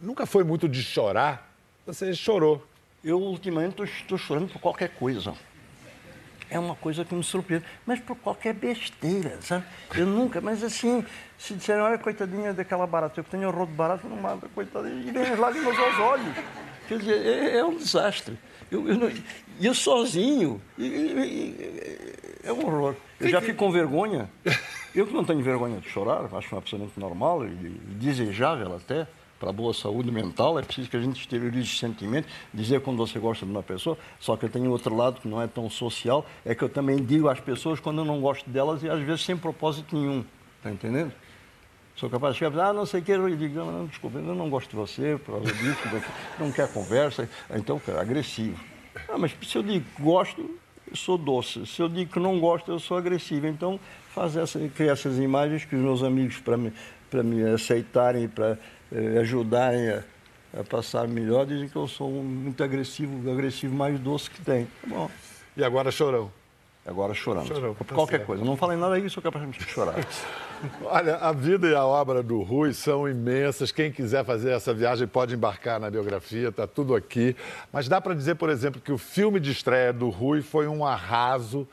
nunca 0.00 0.26
foi 0.26 0.44
muito 0.44 0.68
de 0.68 0.82
chorar, 0.82 1.52
você 1.86 2.14
chorou. 2.14 2.64
Eu, 3.02 3.20
ultimamente, 3.20 3.82
estou 3.82 4.16
chorando 4.16 4.48
por 4.50 4.60
qualquer 4.60 4.90
coisa. 4.90 5.34
É 6.50 6.58
uma 6.58 6.74
coisa 6.74 7.04
que 7.04 7.14
me 7.14 7.22
surpreende, 7.22 7.64
mas 7.86 8.00
por 8.00 8.16
qualquer 8.16 8.54
besteira, 8.54 9.38
sabe? 9.40 9.64
Eu 9.94 10.06
nunca, 10.06 10.40
mas 10.40 10.62
assim, 10.62 11.04
se 11.38 11.54
disserem, 11.54 11.82
olha, 11.82 11.98
coitadinha 11.98 12.52
daquela 12.52 12.86
barata, 12.86 13.20
eu 13.20 13.24
tenho 13.24 13.48
horror 13.48 13.66
de 13.66 13.72
barata, 13.72 14.06
não 14.06 14.16
mata, 14.16 14.48
coitadinha, 14.54 15.02
e 15.02 15.10
vem 15.10 15.22
as 15.22 15.38
lágrimas 15.38 15.78
aos 15.78 15.98
olhos. 15.98 16.34
Quer 16.86 16.98
dizer, 16.98 17.26
é, 17.26 17.58
é 17.58 17.64
um 17.64 17.76
desastre. 17.76 18.38
Eu, 18.70 18.88
eu, 18.88 19.12
eu 19.60 19.74
sozinho, 19.74 20.60
e, 20.78 20.84
e, 20.84 22.40
é 22.44 22.52
um 22.52 22.64
horror. 22.64 22.94
Eu 23.18 23.28
já 23.28 23.40
fico 23.40 23.58
com 23.58 23.72
vergonha. 23.72 24.30
Eu 24.94 25.06
que 25.08 25.12
não 25.12 25.24
tenho 25.24 25.42
vergonha 25.42 25.80
de 25.80 25.88
chorar, 25.88 26.28
acho 26.32 26.56
absolutamente 26.56 27.00
normal 27.00 27.44
e 27.44 27.50
desejável 27.98 28.76
até 28.76 29.08
para 29.40 29.52
boa 29.52 29.74
saúde 29.74 30.10
mental, 30.12 30.56
é 30.56 30.62
preciso 30.62 30.88
que 30.88 30.96
a 30.96 31.00
gente 31.00 31.20
exteriorize 31.20 31.68
esse 31.68 31.78
sentimento, 31.78 32.28
dizer 32.52 32.80
quando 32.80 32.98
você 32.98 33.18
gosta 33.18 33.44
de 33.44 33.50
uma 33.50 33.62
pessoa, 33.62 33.98
só 34.20 34.36
que 34.36 34.44
eu 34.44 34.48
tenho 34.48 34.70
outro 34.70 34.94
lado 34.94 35.20
que 35.20 35.26
não 35.26 35.42
é 35.42 35.48
tão 35.48 35.68
social, 35.68 36.24
é 36.46 36.54
que 36.54 36.62
eu 36.62 36.68
também 36.68 37.04
digo 37.04 37.28
às 37.28 37.40
pessoas 37.40 37.80
quando 37.80 37.98
eu 37.98 38.04
não 38.04 38.20
gosto 38.20 38.48
delas 38.48 38.84
e 38.84 38.88
às 38.88 39.00
vezes 39.00 39.24
sem 39.24 39.36
propósito 39.36 39.96
nenhum, 39.96 40.24
está 40.58 40.70
entendendo? 40.70 41.12
Sou 41.96 42.08
capaz 42.08 42.34
de 42.34 42.38
chegar 42.38 42.50
e 42.50 42.52
dizer, 42.52 42.64
ah, 42.68 42.72
não 42.72 42.86
sei 42.86 43.00
o 43.00 43.02
que, 43.02 43.12
eu 43.12 43.36
digo, 43.36 43.64
não, 43.64 43.86
desculpa, 43.86 44.18
eu 44.18 44.34
não 44.34 44.48
gosto 44.48 44.70
de 44.70 44.76
você, 44.76 45.18
não 46.38 46.52
quer 46.52 46.72
conversa, 46.72 47.28
então, 47.52 47.80
agressivo. 48.00 48.58
Ah, 49.08 49.18
mas 49.18 49.36
se 49.42 49.56
eu 49.56 49.62
digo 49.62 49.84
gosto, 49.98 50.58
sou 50.96 51.18
doce. 51.18 51.66
Se 51.66 51.80
eu 51.82 51.88
digo 51.88 52.12
que 52.12 52.20
não 52.20 52.38
gosto, 52.40 52.70
eu 52.70 52.78
sou 52.78 52.96
agressivo. 52.96 53.46
Então, 53.46 53.78
fazer 54.14 54.40
essa, 54.40 54.58
criar 54.68 54.92
essas 54.92 55.18
imagens 55.18 55.64
que 55.64 55.74
os 55.74 55.82
meus 55.82 56.02
amigos, 56.02 56.38
para 56.38 56.56
me, 56.56 56.72
me 57.12 57.44
aceitarem, 57.50 58.28
para 58.28 58.58
eh, 58.92 59.18
ajudarem 59.20 59.90
a, 59.90 60.02
a, 60.60 60.64
passar 60.64 61.08
melhor, 61.08 61.46
dizem 61.46 61.68
que 61.68 61.76
eu 61.76 61.88
sou 61.88 62.10
um, 62.10 62.22
muito 62.22 62.62
agressivo, 62.62 63.28
o 63.28 63.32
agressivo 63.32 63.74
mais 63.74 63.98
doce 63.98 64.30
que 64.30 64.40
tem. 64.40 64.66
Tá 64.82 64.88
bom. 64.88 65.10
E 65.56 65.64
agora 65.64 65.90
chorão? 65.90 66.43
Agora 66.86 67.14
choramos. 67.14 67.48
Chorou, 67.48 67.74
Qualquer 67.74 68.18
certo. 68.18 68.26
coisa. 68.26 68.44
Não 68.44 68.56
falei 68.56 68.76
nada 68.76 68.94
aí, 68.96 69.08
sou 69.08 69.22
capaz 69.22 69.50
de 69.50 69.64
chorar. 69.64 69.94
Olha, 70.84 71.16
a 71.16 71.32
vida 71.32 71.66
e 71.66 71.74
a 71.74 71.84
obra 71.84 72.22
do 72.22 72.42
Rui 72.42 72.74
são 72.74 73.08
imensas. 73.08 73.72
Quem 73.72 73.90
quiser 73.90 74.22
fazer 74.24 74.50
essa 74.50 74.74
viagem 74.74 75.06
pode 75.06 75.34
embarcar 75.34 75.80
na 75.80 75.90
biografia, 75.90 76.48
está 76.48 76.66
tudo 76.66 76.94
aqui. 76.94 77.34
Mas 77.72 77.88
dá 77.88 78.00
para 78.02 78.14
dizer, 78.14 78.34
por 78.34 78.50
exemplo, 78.50 78.80
que 78.82 78.92
o 78.92 78.98
filme 78.98 79.40
de 79.40 79.50
estreia 79.50 79.92
do 79.94 80.10
Rui 80.10 80.42
foi 80.42 80.68
um 80.68 80.84
arraso 80.84 81.66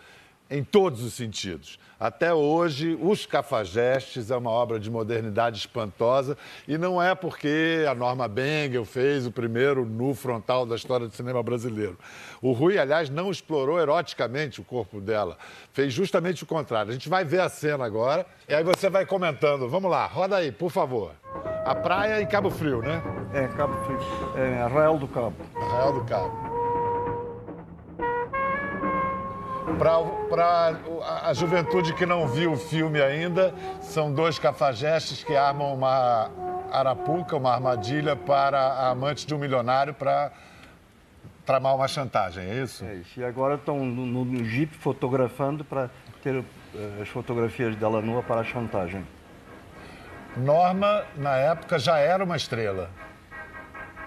em 0.50 0.64
todos 0.64 1.04
os 1.04 1.14
sentidos. 1.14 1.78
Até 2.02 2.34
hoje, 2.34 2.98
Os 3.00 3.28
Cafajestes 3.28 4.32
é 4.32 4.36
uma 4.36 4.50
obra 4.50 4.80
de 4.80 4.90
modernidade 4.90 5.60
espantosa 5.60 6.36
e 6.68 6.76
não 6.76 7.00
é 7.00 7.14
porque 7.14 7.86
a 7.88 7.94
Norma 7.94 8.28
Bengel 8.28 8.84
fez 8.84 9.28
o 9.28 9.32
primeiro 9.32 9.86
nu 9.86 10.16
frontal 10.16 10.66
da 10.66 10.76
história 10.76 11.08
do 11.08 11.14
cinema 11.14 11.44
brasileiro. 11.44 12.00
O 12.42 12.54
Rui, 12.54 12.80
aliás, 12.80 13.08
não 13.12 13.30
explorou 13.30 13.80
eroticamente 13.80 14.60
o 14.60 14.64
corpo 14.64 15.00
dela, 15.00 15.38
fez 15.74 15.94
justamente 15.94 16.42
o 16.44 16.48
contrário. 16.48 16.90
A 16.90 16.94
gente 16.94 17.08
vai 17.08 17.24
ver 17.24 17.42
a 17.42 17.50
cena 17.50 17.86
agora 17.86 18.26
e 18.50 18.56
aí 18.56 18.64
você 18.64 18.90
vai 18.90 19.06
comentando. 19.06 19.70
Vamos 19.70 19.92
lá, 19.92 20.08
roda 20.08 20.38
aí, 20.38 20.52
por 20.52 20.72
favor. 20.72 21.12
A 21.64 21.76
praia 21.76 22.20
em 22.20 22.26
Cabo 22.26 22.50
Frio, 22.50 22.82
né? 22.82 23.00
É, 23.32 23.48
Cabo 23.50 23.76
Frio. 23.86 24.00
É, 24.36 24.64
Arraial 24.64 24.98
do 24.98 25.08
Cabo. 25.08 25.36
Arraial 25.56 25.94
do 25.94 26.04
Cabo. 26.06 26.51
Para 29.78 30.76
a 31.24 31.34
juventude 31.34 31.94
que 31.94 32.06
não 32.06 32.28
viu 32.28 32.54
o 32.54 32.58
filme 32.58 33.02
ainda, 33.02 33.54
são 33.82 34.14
dois 34.14 34.38
cafajestes 34.38 35.24
que 35.24 35.36
armam 35.36 35.74
uma 35.74 36.30
arapuca, 36.72 37.36
uma 37.36 37.54
armadilha 37.54 38.16
para 38.16 38.60
a 38.60 38.90
amante 38.90 39.26
de 39.26 39.36
um 39.36 39.38
milionário 39.38 39.94
para 39.94 40.32
tramar 41.46 41.76
uma 41.76 41.88
chantagem, 41.88 42.44
é 42.44 42.64
isso? 42.64 42.86
É 42.86 42.96
isso. 42.96 43.20
E 43.20 43.24
agora 43.24 43.56
estão 43.56 43.86
no, 43.86 44.24
no 44.24 44.46
Jeep 44.46 44.74
fotografando 44.78 45.66
para 45.66 45.90
ter 46.24 46.38
uh, 46.38 46.46
as 47.02 47.10
fotografias 47.10 47.76
dela 47.76 48.02
nua 48.02 48.24
para 48.24 48.42
a 48.42 48.44
chantagem. 48.44 49.06
Norma, 50.38 51.04
na 51.18 51.36
época, 51.36 51.78
já 51.78 51.98
era 51.98 52.24
uma 52.24 52.38
estrela. 52.38 52.90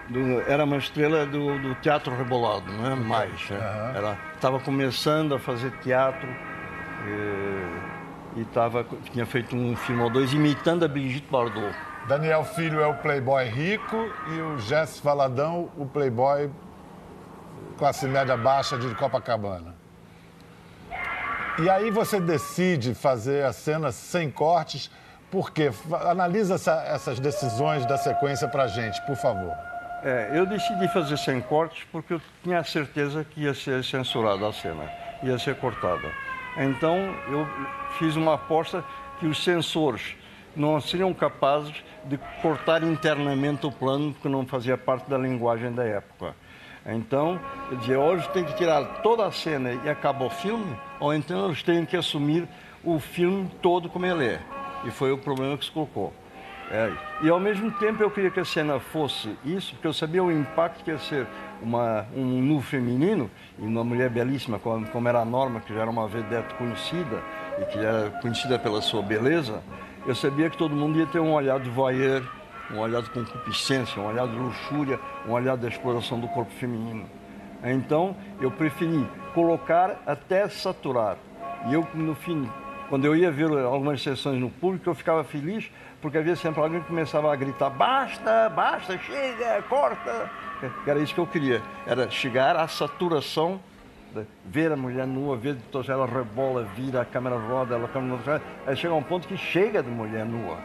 Do, 0.09 0.41
era 0.41 0.63
uma 0.63 0.77
estrela 0.77 1.25
do, 1.25 1.59
do, 1.59 1.75
teatro 1.75 2.15
rebolado, 2.15 2.71
não 2.71 2.91
é 2.91 2.95
mais. 2.95 3.49
Né? 3.49 3.57
Uhum. 3.57 3.97
Ela 3.97 4.17
estava 4.35 4.59
começando 4.59 5.33
a 5.33 5.39
fazer 5.39 5.71
teatro 5.81 6.29
e, 8.35 8.41
e 8.41 8.45
tava, 8.45 8.85
tinha 9.11 9.25
feito 9.25 9.55
um 9.55 9.75
filme 9.75 10.03
ou 10.03 10.09
dois 10.09 10.31
imitando 10.31 10.85
a 10.85 10.87
Brigitte 10.87 11.27
Bardot. 11.31 11.75
Daniel 12.07 12.43
Filho 12.43 12.79
é 12.81 12.85
o 12.85 12.93
playboy 12.93 13.45
rico 13.45 13.97
e 14.27 14.39
o 14.39 14.59
Jess 14.59 14.99
Valadão, 14.99 15.71
o 15.75 15.87
playboy 15.87 16.51
classe 17.77 18.07
média 18.07 18.37
baixa 18.37 18.77
de 18.77 18.93
Copacabana. 18.95 19.75
E 21.57 21.69
aí 21.69 21.89
você 21.89 22.19
decide 22.19 22.93
fazer 22.93 23.45
a 23.45 23.53
cena 23.53 23.91
sem 23.91 24.29
cortes, 24.29 24.91
por 25.31 25.51
quê? 25.51 25.71
Analisa 26.09 26.55
essa, 26.55 26.83
essas 26.83 27.19
decisões 27.19 27.85
da 27.85 27.97
sequência 27.97 28.47
pra 28.47 28.67
gente, 28.67 29.01
por 29.05 29.15
favor. 29.15 29.53
É, 30.05 30.29
eu 30.35 30.45
decidi 30.45 30.87
fazer 30.89 31.17
sem 31.17 31.41
cortes 31.41 31.83
porque 31.91 32.13
eu 32.13 32.21
tinha 32.43 32.63
certeza 32.63 33.23
que 33.23 33.41
ia 33.41 33.55
ser 33.55 33.83
censurada 33.83 34.47
a 34.47 34.53
cena, 34.53 34.87
ia 35.23 35.39
ser 35.39 35.55
cortada. 35.55 36.11
Então 36.55 36.95
eu 37.27 37.47
fiz 37.97 38.15
uma 38.15 38.35
aposta 38.35 38.83
que 39.19 39.25
os 39.25 39.43
censores 39.43 40.15
não 40.55 40.79
seriam 40.79 41.11
capazes 41.11 41.73
de 42.03 42.19
cortar 42.39 42.83
internamente 42.83 43.65
o 43.65 43.71
plano, 43.71 44.13
porque 44.13 44.29
não 44.29 44.45
fazia 44.45 44.77
parte 44.77 45.09
da 45.09 45.17
linguagem 45.17 45.73
da 45.73 45.83
época. 45.83 46.35
Então, 46.85 47.39
eu 47.71 47.77
dizia, 47.77 47.99
hoje 47.99 48.29
tem 48.29 48.43
que 48.43 48.55
tirar 48.55 49.01
toda 49.01 49.25
a 49.25 49.31
cena 49.31 49.73
e 49.73 49.89
acaba 49.89 50.23
o 50.23 50.29
filme, 50.29 50.77
ou 50.99 51.15
então 51.15 51.47
eles 51.47 51.63
têm 51.63 51.83
que 51.83 51.97
assumir 51.97 52.47
o 52.83 52.99
filme 52.99 53.49
todo 53.59 53.89
como 53.89 54.05
ele 54.05 54.27
é. 54.27 54.39
E 54.83 54.91
foi 54.91 55.11
o 55.11 55.17
problema 55.17 55.57
que 55.57 55.65
se 55.65 55.71
colocou. 55.71 56.13
É, 56.71 56.91
e 57.21 57.29
ao 57.29 57.39
mesmo 57.39 57.71
tempo 57.71 58.01
eu 58.01 58.09
queria 58.09 58.31
que 58.31 58.39
a 58.39 58.45
cena 58.45 58.79
fosse 58.79 59.37
isso, 59.45 59.73
porque 59.73 59.87
eu 59.87 59.93
sabia 59.93 60.23
o 60.23 60.31
impacto 60.31 60.83
que 60.83 60.89
ia 60.89 60.97
ser 60.97 61.27
uma, 61.61 62.07
um 62.15 62.25
nu 62.41 62.59
feminino 62.59 63.29
e 63.59 63.61
uma 63.61 63.83
mulher 63.83 64.09
belíssima, 64.09 64.57
como, 64.57 64.87
como 64.87 65.07
era 65.07 65.19
a 65.19 65.25
Norma, 65.25 65.59
que 65.59 65.73
já 65.73 65.81
era 65.81 65.89
uma 65.89 66.07
vedette 66.07 66.55
conhecida 66.55 67.21
e 67.61 67.65
que 67.65 67.77
era 67.77 68.09
conhecida 68.19 68.57
pela 68.57 68.81
sua 68.81 69.03
beleza. 69.03 69.61
Eu 70.07 70.15
sabia 70.15 70.49
que 70.49 70.57
todo 70.57 70.75
mundo 70.75 70.97
ia 70.97 71.05
ter 71.05 71.19
um 71.19 71.33
olhar 71.33 71.59
de 71.59 71.69
voyeur, 71.69 72.23
um 72.71 72.79
olhar 72.79 73.01
de 73.03 73.11
concupiscência, 73.11 74.01
um 74.01 74.07
olhar 74.07 74.27
de 74.27 74.35
luxúria, 74.35 74.99
um 75.27 75.31
olhar 75.33 75.55
da 75.55 75.67
exploração 75.67 76.19
do 76.19 76.27
corpo 76.27 76.51
feminino. 76.53 77.05
Então 77.63 78.15
eu 78.41 78.49
preferi 78.49 79.07
colocar 79.33 80.01
até 80.05 80.47
saturar. 80.49 81.17
E 81.67 81.73
eu, 81.73 81.87
no 81.93 82.15
fim, 82.15 82.49
quando 82.89 83.05
eu 83.05 83.15
ia 83.15 83.31
ver 83.31 83.51
algumas 83.51 84.01
sessões 84.01 84.39
no 84.39 84.49
público, 84.49 84.89
eu 84.89 84.95
ficava 84.95 85.23
feliz 85.23 85.71
porque 86.05 86.19
havia 86.19 86.35
sempre 86.35 86.61
alguém 86.61 86.81
que 86.81 86.87
começava 86.87 87.33
a 87.33 87.35
gritar: 87.35 87.67
basta, 87.71 88.47
basta, 88.49 88.95
chega, 88.99 89.59
corta. 89.63 90.29
Era 90.85 90.99
isso 90.99 91.15
que 91.15 91.19
eu 91.19 91.25
queria, 91.25 91.63
era 91.87 92.07
chegar 92.11 92.55
à 92.55 92.67
saturação, 92.67 93.59
ver 94.45 94.71
a 94.71 94.75
mulher 94.75 95.07
nua, 95.07 95.35
ver 95.35 95.57
toda 95.71 95.91
ela 95.91 96.05
rebola, 96.05 96.63
vira, 96.75 97.01
a 97.01 97.05
câmera 97.05 97.37
roda, 97.37 97.73
ela 97.73 97.87
câmera 97.87 98.39
chega 98.75 98.93
a 98.93 98.97
um 98.97 99.01
ponto 99.01 99.27
que 99.27 99.35
chega 99.35 99.81
de 99.81 99.89
mulher 99.89 100.23
nua. 100.25 100.59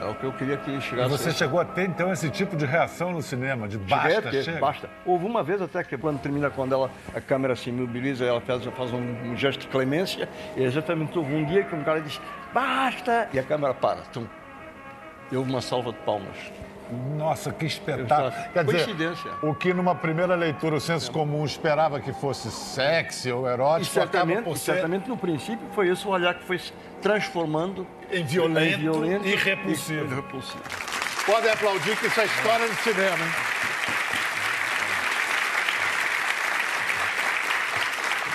Era 0.00 0.08
é 0.08 0.10
o 0.10 0.14
que 0.14 0.24
eu 0.24 0.32
queria 0.32 0.56
que 0.56 0.80
chegasse. 0.80 1.14
E 1.14 1.18
você 1.18 1.30
chegou 1.30 1.60
a 1.60 1.64
ter, 1.64 1.86
então, 1.86 2.10
esse 2.10 2.28
tipo 2.30 2.56
de 2.56 2.64
reação 2.64 3.12
no 3.12 3.22
cinema, 3.22 3.68
de 3.68 3.78
basta, 3.78 4.30
ter, 4.30 4.42
chega? 4.42 4.58
basta. 4.58 4.90
Houve 5.04 5.26
uma 5.26 5.42
vez 5.42 5.60
até 5.60 5.84
que, 5.84 5.96
quando 5.96 6.18
termina, 6.20 6.50
quando 6.50 6.72
ela, 6.72 6.90
a 7.14 7.20
câmera 7.20 7.54
se 7.54 7.68
imobiliza, 7.68 8.24
ela 8.24 8.40
faz, 8.40 8.64
faz 8.64 8.92
um, 8.92 9.30
um, 9.30 9.36
gesto 9.36 9.60
de 9.60 9.68
clemência, 9.68 10.28
e 10.56 10.62
exatamente 10.62 11.16
houve 11.16 11.34
um 11.34 11.44
dia 11.44 11.62
que 11.62 11.74
um 11.74 11.84
cara 11.84 12.00
disse, 12.00 12.18
basta, 12.52 13.28
e 13.32 13.38
a 13.38 13.42
câmera 13.42 13.74
para. 13.74 14.00
Tum. 14.12 14.26
E 15.30 15.36
houve 15.36 15.50
uma 15.50 15.60
salva 15.60 15.92
de 15.92 15.98
palmas. 16.00 16.36
Nossa, 17.16 17.52
que 17.52 17.66
espetáculo. 17.66 18.32
Quer 18.52 18.64
Coincidência. 18.64 19.30
Dizer, 19.30 19.46
o 19.46 19.54
que 19.54 19.72
numa 19.72 19.94
primeira 19.94 20.34
leitura 20.34 20.76
o 20.76 20.80
senso 20.80 21.10
comum 21.12 21.44
esperava 21.44 22.00
que 22.00 22.12
fosse 22.12 22.50
sexy 22.50 23.30
ou 23.30 23.48
erótico, 23.48 23.90
e 23.90 23.94
certamente, 23.94 24.42
por 24.42 24.58
ser... 24.58 24.74
certamente 24.74 25.08
no 25.08 25.16
princípio 25.16 25.66
foi 25.72 25.88
esse 25.88 26.04
o 26.06 26.10
olhar 26.10 26.34
que 26.34 26.44
foi 26.44 26.58
se 26.58 26.72
transformando 27.00 27.86
em 28.10 28.24
violento, 28.24 28.74
em 28.74 28.78
violento 28.78 29.26
e, 29.26 29.36
repulsivo. 29.36 30.12
e 30.12 30.16
repulsivo. 30.16 30.62
Podem 31.24 31.52
aplaudir 31.52 31.96
que 31.96 32.06
isso 32.06 32.20
é 32.20 32.24
história 32.24 32.66
do 32.66 32.74
cinema, 32.74 33.24
hein? 33.24 33.32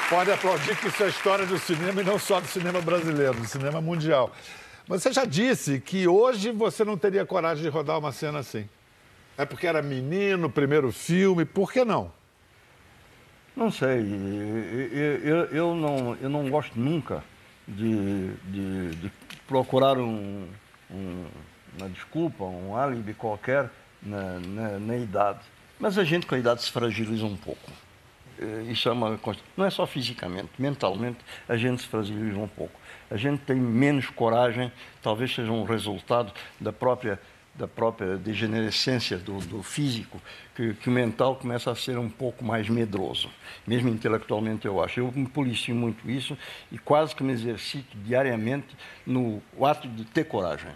Pode 0.09 0.31
aplaudir 0.31 0.75
que 0.77 0.87
isso 0.87 1.03
é 1.03 1.07
história 1.07 1.45
do 1.45 1.57
cinema 1.57 2.01
e 2.01 2.05
não 2.05 2.19
só 2.19 2.39
do 2.39 2.47
cinema 2.47 2.79
brasileiro, 2.79 3.33
do 3.33 3.47
cinema 3.47 3.81
mundial. 3.81 4.31
Você 4.87 5.11
já 5.11 5.25
disse 5.25 5.79
que 5.79 6.07
hoje 6.07 6.51
você 6.51 6.83
não 6.83 6.97
teria 6.97 7.25
coragem 7.25 7.63
de 7.63 7.69
rodar 7.69 7.97
uma 7.97 8.11
cena 8.11 8.39
assim. 8.39 8.69
É 9.37 9.43
porque 9.43 9.65
era 9.65 9.81
menino, 9.81 10.49
primeiro 10.49 10.91
filme, 10.91 11.43
por 11.43 11.71
que 11.71 11.83
não? 11.83 12.11
Não 13.55 13.71
sei. 13.71 13.99
Eu, 14.91 15.17
eu, 15.23 15.45
eu 15.45 15.75
não, 15.75 16.15
eu 16.21 16.29
não 16.29 16.49
gosto 16.49 16.79
nunca 16.79 17.23
de, 17.67 18.31
de, 18.43 18.95
de 18.95 19.11
procurar 19.47 19.97
um, 19.97 20.47
um, 20.91 21.25
uma 21.77 21.89
desculpa, 21.89 22.43
um 22.43 22.75
álibi 22.75 23.13
qualquer 23.13 23.69
na, 24.01 24.39
na, 24.39 24.79
na 24.79 24.97
idade. 24.97 25.39
Mas 25.79 25.97
a 25.97 26.03
gente 26.03 26.27
com 26.27 26.35
a 26.35 26.39
idade 26.39 26.61
se 26.61 26.71
fragiliza 26.71 27.25
um 27.25 27.35
pouco. 27.35 27.71
Isso 28.69 28.89
é 28.89 28.91
uma 28.91 29.19
não 29.55 29.65
é 29.65 29.69
só 29.69 29.85
fisicamente, 29.85 30.49
mentalmente 30.59 31.19
a 31.47 31.55
gente 31.55 31.81
se 31.81 31.87
fragiliza 31.87 32.37
um 32.37 32.47
pouco. 32.47 32.79
A 33.09 33.17
gente 33.17 33.41
tem 33.41 33.55
menos 33.55 34.07
coragem, 34.07 34.71
talvez 35.01 35.33
seja 35.33 35.51
um 35.51 35.63
resultado 35.63 36.33
da 36.59 36.73
própria 36.73 37.19
da 37.57 37.67
própria 37.67 38.17
degenerescência 38.17 39.17
do, 39.17 39.39
do 39.39 39.63
físico, 39.63 40.21
que, 40.53 40.73
que, 40.73 40.89
o 40.89 40.91
mental 40.91 41.37
começa 41.37 41.71
a 41.71 41.75
ser 41.75 41.97
um 41.97 42.09
pouco 42.09 42.43
mais 42.43 42.67
medroso, 42.67 43.29
mesmo 43.65 43.87
intelectualmente 43.87 44.65
eu 44.65 44.83
acho. 44.83 44.99
Eu 44.99 45.11
me 45.15 45.25
policio 45.25 45.73
muito 45.73 46.09
isso 46.09 46.37
e 46.69 46.77
quase 46.77 47.15
que 47.15 47.23
me 47.23 47.31
exercito 47.31 47.97
diariamente 47.99 48.75
no 49.05 49.41
ato 49.61 49.87
de 49.87 50.03
ter 50.03 50.25
coragem, 50.25 50.71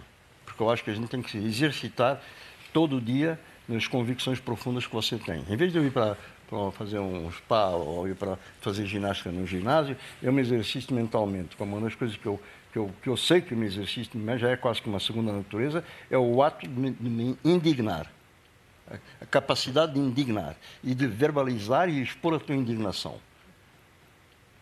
porque 0.46 0.62
eu 0.62 0.70
acho 0.70 0.82
que 0.82 0.90
a 0.90 0.94
gente 0.94 1.08
tem 1.08 1.20
que 1.20 1.30
se 1.30 1.38
exercitar 1.38 2.20
todo 2.72 3.00
dia 3.00 3.38
nas 3.68 3.86
convicções 3.86 4.40
profundas 4.40 4.86
que 4.86 4.92
você 4.92 5.18
tem. 5.18 5.44
Em 5.48 5.56
vez 5.56 5.72
de 5.72 5.78
eu 5.78 5.86
ir 5.86 5.92
para 5.92 6.16
para 6.50 6.72
fazer 6.72 6.98
um 6.98 7.30
spa 7.30 7.68
ou 7.68 8.08
ir 8.08 8.16
para 8.16 8.36
fazer 8.60 8.84
ginástica 8.84 9.30
no 9.30 9.46
ginásio, 9.46 9.96
eu 10.20 10.32
me 10.32 10.42
exercito 10.42 10.92
mentalmente. 10.92 11.56
Como 11.56 11.76
uma 11.76 11.86
das 11.86 11.94
coisas 11.94 12.16
que 12.16 12.26
eu, 12.26 12.40
que 12.72 12.78
eu, 12.78 12.90
que 13.00 13.08
eu 13.08 13.16
sei 13.16 13.40
que 13.40 13.54
me 13.54 13.66
exercito, 13.66 14.18
mas 14.18 14.40
já 14.40 14.50
é 14.50 14.56
quase 14.56 14.82
que 14.82 14.88
uma 14.88 14.98
segunda 14.98 15.32
natureza, 15.32 15.84
é 16.10 16.18
o 16.18 16.42
ato 16.42 16.66
de 16.66 16.74
me, 16.74 16.90
de 16.90 17.08
me 17.08 17.38
indignar. 17.44 18.10
A 19.20 19.26
capacidade 19.26 19.94
de 19.94 20.00
indignar 20.00 20.56
e 20.82 20.92
de 20.92 21.06
verbalizar 21.06 21.88
e 21.88 22.02
expor 22.02 22.34
a 22.34 22.40
tua 22.40 22.56
indignação. 22.56 23.20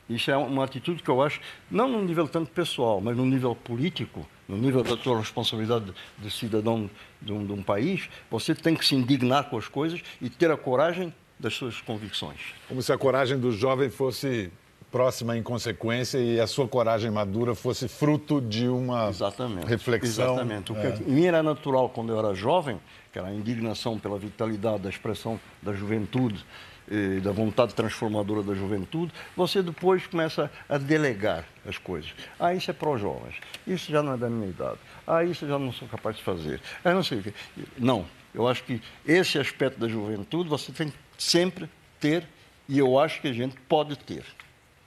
Isso 0.09 0.31
é 0.31 0.37
uma 0.37 0.65
atitude 0.65 1.03
que 1.03 1.09
eu 1.09 1.23
acho, 1.23 1.41
não 1.71 1.89
no 1.89 2.03
nível 2.03 2.29
tanto 2.29 2.51
pessoal, 2.51 3.01
mas 3.01 3.17
no 3.17 3.25
nível 3.25 3.55
político, 3.55 4.27
no 4.47 4.57
nível 4.57 4.83
da 4.83 4.97
tua 4.97 5.19
responsabilidade 5.19 5.93
de 6.19 6.31
cidadão 6.31 6.91
de 7.21 7.33
um, 7.33 7.47
de 7.47 7.53
um 7.53 7.63
país, 7.63 8.09
você 8.31 8.55
tem 8.55 8.75
que 8.75 8.85
se 8.85 8.95
indignar 8.95 9.49
com 9.49 9.57
as 9.57 9.69
coisas 9.69 10.03
e 10.21 10.29
ter 10.29 10.51
a 10.51 10.57
coragem 10.57 11.13
das 11.39 11.55
suas 11.55 11.81
convicções. 11.81 12.55
Como 12.69 12.83
se 12.83 12.93
a 12.93 12.99
coragem 12.99 13.39
do 13.39 13.53
jovem 13.53 13.91
fosse 13.91 14.51
próxima 14.91 15.37
em 15.37 15.43
consequência 15.43 16.19
e 16.19 16.41
a 16.41 16.47
sua 16.47 16.67
coragem 16.67 17.11
madura 17.11 17.55
fosse 17.55 17.89
fruto 17.89 18.41
de 18.41 18.69
uma 18.69 19.11
exatamente, 19.11 19.67
reflexão. 19.67 20.35
Exatamente. 20.35 20.73
O 20.73 20.75
que 20.75 20.87
é. 20.87 20.97
mim 21.07 21.27
era 21.27 21.43
natural 21.43 21.91
quando 21.91 22.11
eu 22.11 22.19
era 22.19 22.35
jovem, 22.35 22.81
que 23.13 23.19
era 23.19 23.29
a 23.29 23.35
indignação 23.35 23.99
pela 23.99 24.19
vitalidade 24.19 24.83
da 24.83 24.89
expressão 24.89 25.39
da 25.63 25.75
juventude, 25.75 26.45
e 26.91 27.21
da 27.21 27.31
vontade 27.31 27.75
transformadora 27.75 28.43
da 28.43 28.55
juventude, 28.55 29.13
você 29.37 29.63
depois 29.63 30.07
começa 30.07 30.51
a 30.69 30.79
delegar 30.79 31.45
as 31.67 31.77
coisas. 31.77 32.15
Ah, 32.41 32.55
isso 32.55 32.71
é 32.71 32.75
para 32.75 32.89
os 32.89 33.01
jovens. 33.01 33.35
Isso 33.67 33.93
já 33.93 34.03
não 34.03 34.15
é 34.15 34.17
da 34.17 34.31
minha 34.31 34.49
idade. 34.49 34.79
Ah, 35.07 35.23
isso 35.23 35.47
já 35.47 35.59
não 35.59 35.73
sou 35.73 35.87
capaz 35.87 36.17
de 36.17 36.23
fazer. 36.23 36.61
Ah, 36.83 36.95
não 36.95 37.03
sei 37.03 37.19
o 37.19 37.23
quê. 37.23 37.35
Não. 37.77 38.07
Eu 38.35 38.47
acho 38.47 38.65
que 38.65 38.81
esse 39.07 39.39
aspecto 39.39 39.81
da 39.81 39.89
juventude 39.89 40.49
você 40.49 40.73
tem 40.73 40.93
sempre 41.19 41.69
ter, 42.01 42.25
e 42.69 42.79
eu 42.79 42.99
acho 42.99 43.21
que 43.21 43.29
a 43.29 43.33
gente 43.33 43.57
pode 43.69 43.99
ter. 43.99 44.25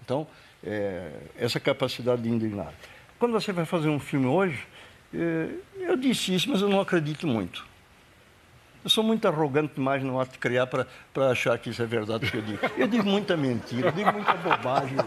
Então, 0.04 0.26
é, 0.63 1.12
essa 1.38 1.60
capacidade 1.60 2.22
de 2.24 2.30
indignar. 2.30 2.74
Quando 3.20 3.34
você 3.34 3.52
vai 3.52 3.65
fazer 3.65 3.89
um 3.89 4.00
filme 4.00 4.26
hoje, 4.26 4.65
é, 5.13 5.50
eu 5.78 5.98
disse 5.98 6.34
isso, 6.34 6.50
mas 6.50 6.62
eu 6.62 6.70
não 6.70 6.80
acredito 6.80 7.28
muito. 7.28 7.70
Eu 8.84 8.89
sou 8.89 9.04
muito 9.04 9.28
arrogante 9.28 9.76
demais 9.76 10.02
no 10.02 10.20
ato 10.20 10.32
de 10.32 10.39
criar 10.39 10.65
para 10.65 10.88
achar 11.30 11.56
que 11.60 11.70
isso 11.70 11.84
é 11.84 11.86
verdade 11.86 12.32
que 12.32 12.38
eu 12.38 12.41
digo. 12.41 12.60
Eu 12.76 12.88
digo 12.88 13.06
muita 13.08 13.38
mentira, 13.38 13.89
eu 13.89 13.91
digo 13.91 14.12
muita 14.12 14.34
bobagem. 14.34 14.98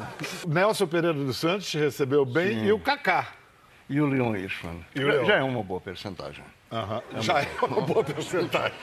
Nelson 0.47 0.87
Pereira 0.87 1.19
dos 1.19 1.37
Santos 1.39 1.73
recebeu 1.73 2.25
bem 2.25 2.61
Sim. 2.61 2.67
e 2.67 2.73
o 2.73 2.79
Kaká. 2.79 3.33
E 3.91 4.01
o 4.01 4.07
Leon 4.07 4.37
Hirschman. 4.37 4.85
Já 5.27 5.37
é 5.37 5.43
uma 5.43 5.63
boa 5.63 5.81
percentagem. 5.81 6.45
Uhum. 6.75 7.23
Já 7.23 7.41
é 7.41 7.49
uma 7.63 7.83
boa 7.83 8.03
porcentagem. 8.03 8.77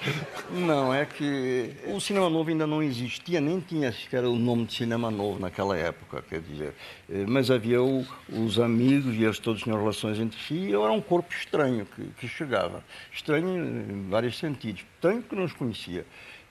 Não, 0.50 0.94
é 0.94 1.06
que 1.06 1.76
o 1.88 2.00
cinema 2.00 2.30
novo 2.30 2.50
ainda 2.50 2.66
não 2.66 2.82
existia, 2.82 3.42
nem 3.42 3.60
tinha 3.60 3.92
sequer 3.92 4.24
o 4.24 4.38
nome 4.38 4.66
de 4.66 4.76
cinema 4.76 5.12
novo 5.12 5.42
naquela 5.42 5.78
época, 5.78 6.22
quer 6.22 6.40
dizer. 6.40 6.74
Eh, 7.10 7.26
mas 7.28 7.52
havia 7.52 7.84
o, 7.84 8.08
os 8.30 8.60
amigos 8.60 9.14
e 9.16 9.26
eles 9.26 9.40
todos 9.40 9.64
tinham 9.64 9.78
relações 9.78 10.20
entre 10.20 10.40
si 10.40 10.54
e 10.54 10.72
eu 10.72 10.86
era 10.86 10.94
um 10.94 11.02
corpo 11.02 11.34
estranho 11.34 11.86
que, 11.86 12.04
que 12.18 12.30
chegava. 12.30 12.82
Estranho 13.12 13.58
em 13.58 14.08
vários 14.10 14.38
sentidos. 14.38 14.86
Estranho 14.96 15.22
porque 15.22 15.36
não 15.36 15.44
os 15.44 15.54
conhecia. 15.54 16.06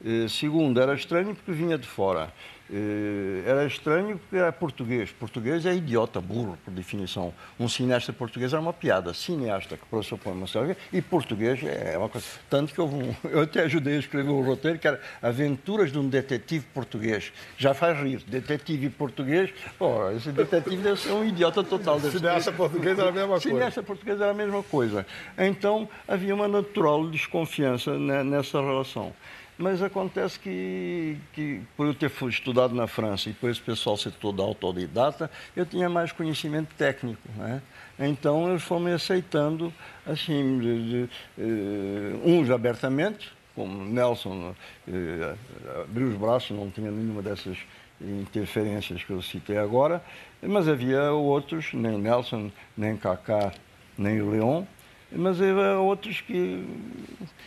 Eh, 0.05 0.29
segundo, 0.29 0.81
era 0.81 0.95
estranho 0.95 1.35
porque 1.35 1.53
vinha 1.53 1.77
de 1.77 1.87
fora. 1.87 2.33
Eh, 2.73 3.43
era 3.45 3.67
estranho 3.67 4.17
porque 4.19 4.37
era 4.37 4.53
português. 4.53 5.11
Português 5.11 5.67
é 5.67 5.75
idiota, 5.75 6.21
burro, 6.21 6.57
por 6.65 6.73
definição. 6.73 7.35
Um 7.59 7.69
cineasta 7.69 8.13
português 8.13 8.53
era 8.53 8.63
uma 8.63 8.73
piada. 8.73 9.13
Cineasta, 9.13 9.77
que 9.77 9.85
pressupõe 9.87 10.33
uma 10.33 10.47
série, 10.47 10.77
e 10.93 11.03
português 11.03 11.61
é 11.65 11.99
uma 11.99 12.09
coisa. 12.09 12.27
Tanto 12.49 12.73
que 12.73 12.79
eu, 12.79 12.89
eu 13.29 13.43
até 13.43 13.63
ajudei 13.63 13.97
a 13.97 13.99
escrever 13.99 14.31
um 14.31 14.43
roteiro 14.43 14.79
que 14.79 14.87
era 14.87 15.01
Aventuras 15.21 15.91
de 15.91 15.99
um 15.99 16.09
Detetive 16.09 16.65
Português. 16.73 17.33
Já 17.59 17.75
faz 17.75 17.99
rir. 17.99 18.23
Detetive 18.27 18.89
português, 18.91 19.51
pô, 19.79 20.11
esse 20.13 20.31
detetive 20.31 20.83
deve 20.83 21.01
ser 21.01 21.13
um 21.13 21.25
idiota 21.25 21.65
total. 21.65 21.99
Cineasta 22.01 22.53
português 22.53 22.99
era 22.99 23.09
a 23.09 23.13
mesma 23.13 23.29
coisa. 23.29 23.49
Cineasta 23.49 23.83
português 23.83 24.21
era 24.21 24.31
a 24.31 24.35
mesma 24.35 24.63
coisa. 24.63 25.05
Então, 25.37 25.89
havia 26.07 26.35
uma 26.35 26.47
natural 26.47 27.07
desconfiança 27.09 27.99
nessa 27.99 28.61
relação. 28.61 29.13
Mas 29.61 29.83
acontece 29.83 30.38
que, 30.38 31.18
que, 31.35 31.61
por 31.77 31.87
eu 31.87 31.94
ter 31.94 32.11
estudado 32.27 32.75
na 32.75 32.87
França 32.87 33.29
e 33.29 33.35
por 33.35 33.51
esse 33.51 33.61
pessoal 33.61 33.94
ser 33.94 34.11
todo 34.12 34.40
autodidata, 34.40 35.31
eu 35.55 35.66
tinha 35.66 35.87
mais 35.87 36.12
conhecimento 36.12 36.75
técnico. 36.77 37.20
Né? 37.37 37.61
Então, 37.99 38.49
eles 38.49 38.62
foram 38.62 38.85
me 38.85 38.92
aceitando, 38.92 39.70
assim, 40.07 40.59
de, 40.59 40.88
de, 40.88 41.11
uh, 41.37 42.23
uns 42.25 42.51
abertamente, 42.51 43.31
como 43.55 43.85
Nelson 43.85 44.55
uh, 44.88 45.83
abriu 45.83 46.09
os 46.09 46.16
braços, 46.16 46.57
não 46.57 46.70
tinha 46.70 46.90
nenhuma 46.90 47.20
dessas 47.20 47.59
interferências 48.01 49.05
que 49.05 49.11
eu 49.11 49.20
citei 49.20 49.59
agora, 49.59 50.03
mas 50.40 50.68
havia 50.68 51.12
outros, 51.12 51.75
nem 51.75 51.99
Nelson, 51.99 52.51
nem 52.75 52.96
Kaká, 52.96 53.53
nem 53.99 54.23
Leon, 54.23 54.64
mas 55.12 55.40
havia 55.40 55.79
outros 55.79 56.20
que. 56.20 56.64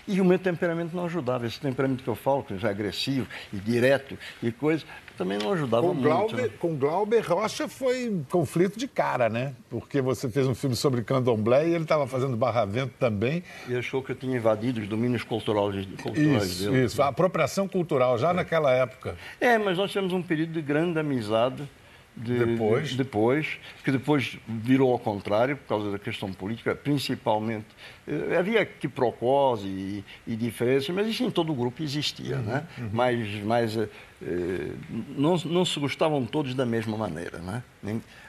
E 0.08 0.19
o 0.19 0.26
meu 0.26 0.38
temperamento 0.38 0.95
não 0.95 1.06
ajudava. 1.06 1.45
Esse 1.45 1.60
temperamento 1.60 2.04
que 2.04 2.10
eu 2.10 2.15
falo, 2.15 2.43
que 2.43 2.54
é 2.54 2.69
agressivo 2.69 3.28
e 3.54 3.58
direto 3.58 4.17
e 4.41 4.52
coisa, 4.52 4.84
também 5.17 5.38
não 5.38 5.54
ajudava 5.54 5.88
com 5.88 5.93
muito. 5.93 6.04
Glauber, 6.04 6.41
né? 6.41 6.49
Com 6.60 6.76
Glauber 6.76 7.19
Rocha 7.21 7.67
foi 7.67 8.21
conflito 8.30 8.78
de 8.78 8.88
cara, 8.88 9.30
né? 9.30 9.54
Porque 9.69 10.02
você 10.02 10.30
fez 10.30 10.47
um 10.47 10.56
filme 10.56 10.76
sobre 10.76 11.02
candomblé 11.04 11.67
e 11.69 11.73
ele 11.73 11.84
estava 11.84 12.06
fazendo 12.08 12.36
barravento 12.36 12.93
também. 12.99 13.43
E 13.67 13.76
achou 13.76 14.02
que 14.02 14.12
eu 14.12 14.15
tinha 14.15 14.36
invadido 14.36 14.82
os 14.82 14.88
domínios 14.88 15.23
culturais, 15.23 15.86
culturais 16.02 16.43
isso, 16.43 16.69
dele. 16.69 16.86
Isso, 16.86 17.02
a 17.02 17.08
apropriação 17.08 17.67
cultural, 17.67 18.17
já 18.17 18.32
é. 18.32 18.34
naquela 18.34 18.71
época. 18.71 19.15
É, 19.39 19.58
mas 19.58 19.78
nós 19.78 19.91
tivemos 19.91 20.13
um 20.13 20.21
período 20.21 20.54
de 20.54 20.62
grande 20.62 20.99
amizade 20.99 21.67
de, 22.15 22.45
depois. 22.45 22.89
De, 22.89 22.97
depois, 22.97 23.60
que 23.84 23.91
depois 23.91 24.38
virou 24.47 24.91
ao 24.91 24.99
contrário, 24.99 25.58
por 25.58 25.67
causa 25.67 25.91
da 25.91 25.99
questão 25.99 26.32
política, 26.32 26.76
principalmente. 26.76 27.65
Eh, 28.08 28.38
havia 28.38 28.65
quiprocós 28.65 29.62
e, 29.63 30.04
e 30.28 30.36
diferenças, 30.36 30.89
mas 30.89 31.08
isso 31.08 31.23
em 31.23 31.32
todo 31.32 31.52
o 31.52 31.56
grupo 31.56 31.82
existia, 31.82 32.38
uhum, 32.38 32.43
né? 32.43 32.67
Uhum. 32.78 32.89
Mas, 32.93 33.43
mas 33.43 33.78
eh, 33.78 33.89
não, 35.15 35.38
não 35.38 35.65
se 35.65 35.79
gostavam 35.79 36.25
todos 36.25 36.53
da 36.53 36.65
mesma 36.65 36.97
maneira, 36.97 37.39
né? 37.39 37.63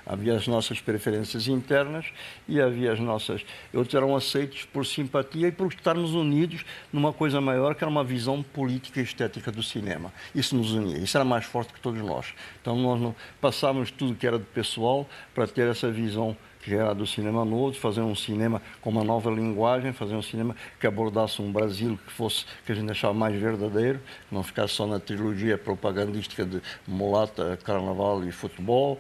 Havia 0.06 0.34
as 0.36 0.46
nossas 0.46 0.80
preferências 0.80 1.48
internas 1.48 2.06
e 2.46 2.60
havia 2.60 2.92
as 2.92 3.00
nossas. 3.00 3.44
Outros 3.72 3.94
eram 3.94 4.14
aceitos 4.14 4.64
por 4.64 4.84
simpatia 4.84 5.48
e 5.48 5.52
por 5.52 5.68
estarmos 5.68 6.12
unidos 6.12 6.64
numa 6.92 7.12
coisa 7.12 7.40
maior, 7.40 7.74
que 7.74 7.82
era 7.82 7.90
uma 7.90 8.04
visão 8.04 8.42
política 8.42 9.00
e 9.00 9.04
estética 9.04 9.50
do 9.50 9.62
cinema. 9.62 10.12
Isso 10.34 10.54
nos 10.56 10.72
unia, 10.72 10.98
isso 10.98 11.16
era 11.16 11.24
mais 11.24 11.44
forte 11.44 11.72
que 11.72 11.80
todos 11.80 12.02
nós. 12.02 12.34
Então 12.60 12.76
nós 12.76 13.00
não, 13.00 13.14
passávamos 13.40 13.90
tudo 13.90 14.14
que 14.14 14.26
era 14.26 14.38
do 14.38 14.44
pessoal 14.46 15.08
para 15.34 15.46
ter 15.46 15.68
essa 15.68 15.90
visão 15.90 16.36
que 16.64 16.74
era 16.74 16.94
do 16.94 17.06
cinema 17.06 17.44
novo, 17.44 17.76
fazer 17.76 18.00
um 18.00 18.14
cinema 18.14 18.60
com 18.80 18.88
uma 18.88 19.04
nova 19.04 19.30
linguagem, 19.30 19.92
fazer 19.92 20.14
um 20.14 20.22
cinema 20.22 20.56
que 20.80 20.86
abordasse 20.86 21.42
um 21.42 21.52
Brasil 21.52 21.98
que 22.06 22.12
fosse, 22.12 22.46
que 22.64 22.72
a 22.72 22.74
gente 22.74 22.90
achava 22.90 23.12
mais 23.12 23.38
verdadeiro, 23.38 24.00
não 24.30 24.42
ficasse 24.42 24.74
só 24.74 24.86
na 24.86 24.98
trilogia 24.98 25.58
propagandística 25.58 26.44
de 26.44 26.62
mulata, 26.88 27.58
carnaval 27.62 28.24
e 28.24 28.32
futebol. 28.32 28.98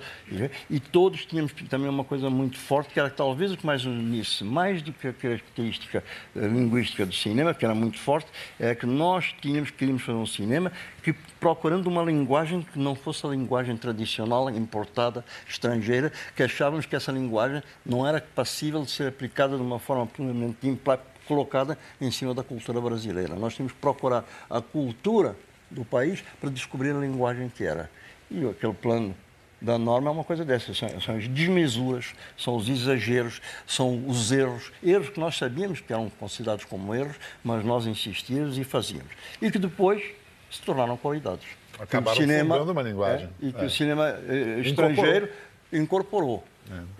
E, 0.70 0.78
todos 0.78 1.24
tínhamos 1.24 1.52
também 1.70 1.88
uma 1.88 2.04
coisa 2.04 2.28
muito 2.28 2.58
forte, 2.58 2.92
que 2.92 3.00
era 3.00 3.08
talvez 3.08 3.50
o 3.52 3.56
que 3.56 3.64
mais 3.64 3.84
unisse, 3.86 4.44
mais 4.44 4.82
do 4.82 4.92
que 4.92 5.08
a 5.08 5.12
característica 5.12 6.04
eh, 6.36 6.46
linguística 6.46 7.06
do 7.06 7.14
cinema, 7.14 7.54
que 7.54 7.64
era 7.64 7.74
muito 7.74 7.98
forte, 7.98 8.30
é 8.60 8.74
que 8.74 8.84
nós 8.84 9.34
tínhamos, 9.40 9.70
queríamos 9.70 10.02
fazer 10.02 10.18
um 10.18 10.26
cinema 10.26 10.70
que 11.02 11.14
procurando 11.40 11.86
uma 11.86 12.02
linguagem 12.02 12.62
que 12.62 12.78
não 12.78 12.94
fosse 12.94 13.26
a 13.26 13.28
linguagem 13.28 13.76
tradicional, 13.76 14.48
importada, 14.50 15.24
estrangeira, 15.46 16.10
que 16.34 16.42
achávamos 16.42 16.86
que 16.86 16.96
essa 16.96 17.12
linguagem 17.12 17.53
não 17.84 18.06
era 18.06 18.20
passível 18.20 18.82
de 18.82 18.90
ser 18.90 19.08
aplicada 19.08 19.56
de 19.56 19.62
uma 19.62 19.78
forma 19.78 20.06
plenamente 20.06 20.78
colocada 21.26 21.78
em 22.00 22.10
cima 22.10 22.34
da 22.34 22.42
cultura 22.42 22.80
brasileira. 22.80 23.34
Nós 23.34 23.54
tínhamos 23.54 23.72
que 23.72 23.78
procurar 23.78 24.24
a 24.48 24.60
cultura 24.60 25.36
do 25.70 25.84
país 25.84 26.22
para 26.40 26.50
descobrir 26.50 26.90
a 26.90 26.98
linguagem 26.98 27.48
que 27.48 27.64
era. 27.64 27.90
E 28.30 28.46
aquele 28.46 28.74
plano 28.74 29.14
da 29.60 29.78
norma 29.78 30.10
é 30.10 30.12
uma 30.12 30.24
coisa 30.24 30.44
dessas, 30.44 30.76
são, 30.76 31.00
são 31.00 31.16
as 31.16 31.26
desmesuras, 31.26 32.14
são 32.36 32.56
os 32.56 32.68
exageros, 32.68 33.40
são 33.66 34.06
os 34.06 34.30
erros, 34.30 34.70
erros 34.82 35.08
que 35.08 35.18
nós 35.18 35.36
sabíamos 35.36 35.80
que 35.80 35.92
eram 35.92 36.10
considerados 36.10 36.64
como 36.64 36.94
erros, 36.94 37.16
mas 37.42 37.64
nós 37.64 37.86
insistíamos 37.86 38.58
e 38.58 38.64
fazíamos. 38.64 39.10
E 39.40 39.50
que 39.50 39.58
depois 39.58 40.02
se 40.50 40.60
tornaram 40.60 40.96
qualidades. 40.96 41.46
Acabaram 41.78 42.16
cinema, 42.16 42.60
uma 42.62 42.82
linguagem. 42.82 43.28
É, 43.42 43.46
e 43.46 43.52
que 43.52 43.62
é. 43.62 43.64
o 43.64 43.70
cinema 43.70 44.08
eh, 44.28 44.60
estrangeiro 44.60 45.28
incorporou. 45.72 46.42
incorporou. 46.42 46.44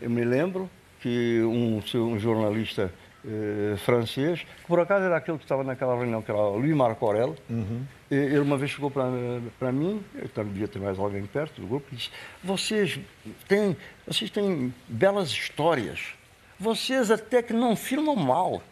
Eu 0.00 0.10
me 0.10 0.24
lembro 0.24 0.68
que 1.00 1.40
um, 1.42 1.82
um 1.98 2.18
jornalista 2.18 2.92
eh, 3.26 3.76
francês, 3.78 4.40
que 4.40 4.66
por 4.66 4.78
acaso 4.78 5.06
era 5.06 5.16
aquele 5.16 5.38
que 5.38 5.44
estava 5.44 5.64
naquela 5.64 5.96
reunião, 5.96 6.20
que 6.20 6.30
era 6.30 6.38
o 6.38 6.58
Louis 6.58 6.74
Marco 6.74 7.06
Aurel, 7.06 7.34
uhum. 7.48 7.82
ele 8.10 8.38
uma 8.38 8.58
vez 8.58 8.70
chegou 8.70 8.90
para 8.90 9.72
mim, 9.72 10.04
eu 10.14 10.28
também 10.28 10.52
devia 10.52 10.68
ter 10.68 10.78
mais 10.78 10.98
alguém 10.98 11.24
perto 11.24 11.58
do 11.58 11.66
grupo, 11.66 11.86
e 11.90 11.96
disse, 11.96 12.10
vocês 12.42 13.00
têm, 13.48 13.74
vocês 14.06 14.30
têm 14.30 14.74
belas 14.86 15.30
histórias, 15.30 16.14
vocês 16.60 17.10
até 17.10 17.42
que 17.42 17.54
não 17.54 17.74
filmam 17.74 18.14
mal, 18.14 18.62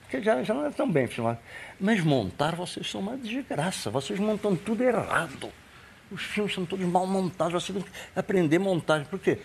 porque 0.00 0.20
já, 0.20 0.42
já 0.42 0.52
não 0.52 0.66
é 0.66 0.70
tão 0.70 0.90
bem 0.90 1.06
filmado, 1.06 1.38
mas 1.78 2.02
montar 2.02 2.56
vocês 2.56 2.90
são 2.90 3.00
uma 3.00 3.16
desgraça, 3.16 3.88
vocês 3.88 4.18
montam 4.18 4.56
tudo 4.56 4.82
errado. 4.82 5.48
Os 6.10 6.22
filmes 6.22 6.52
são 6.52 6.66
todos 6.66 6.84
mal 6.86 7.06
montados, 7.06 7.52
você 7.52 7.72
tem 7.72 7.82
que 7.82 7.90
aprender 8.16 8.58
montagem. 8.58 9.06
Por 9.06 9.20
quê? 9.20 9.38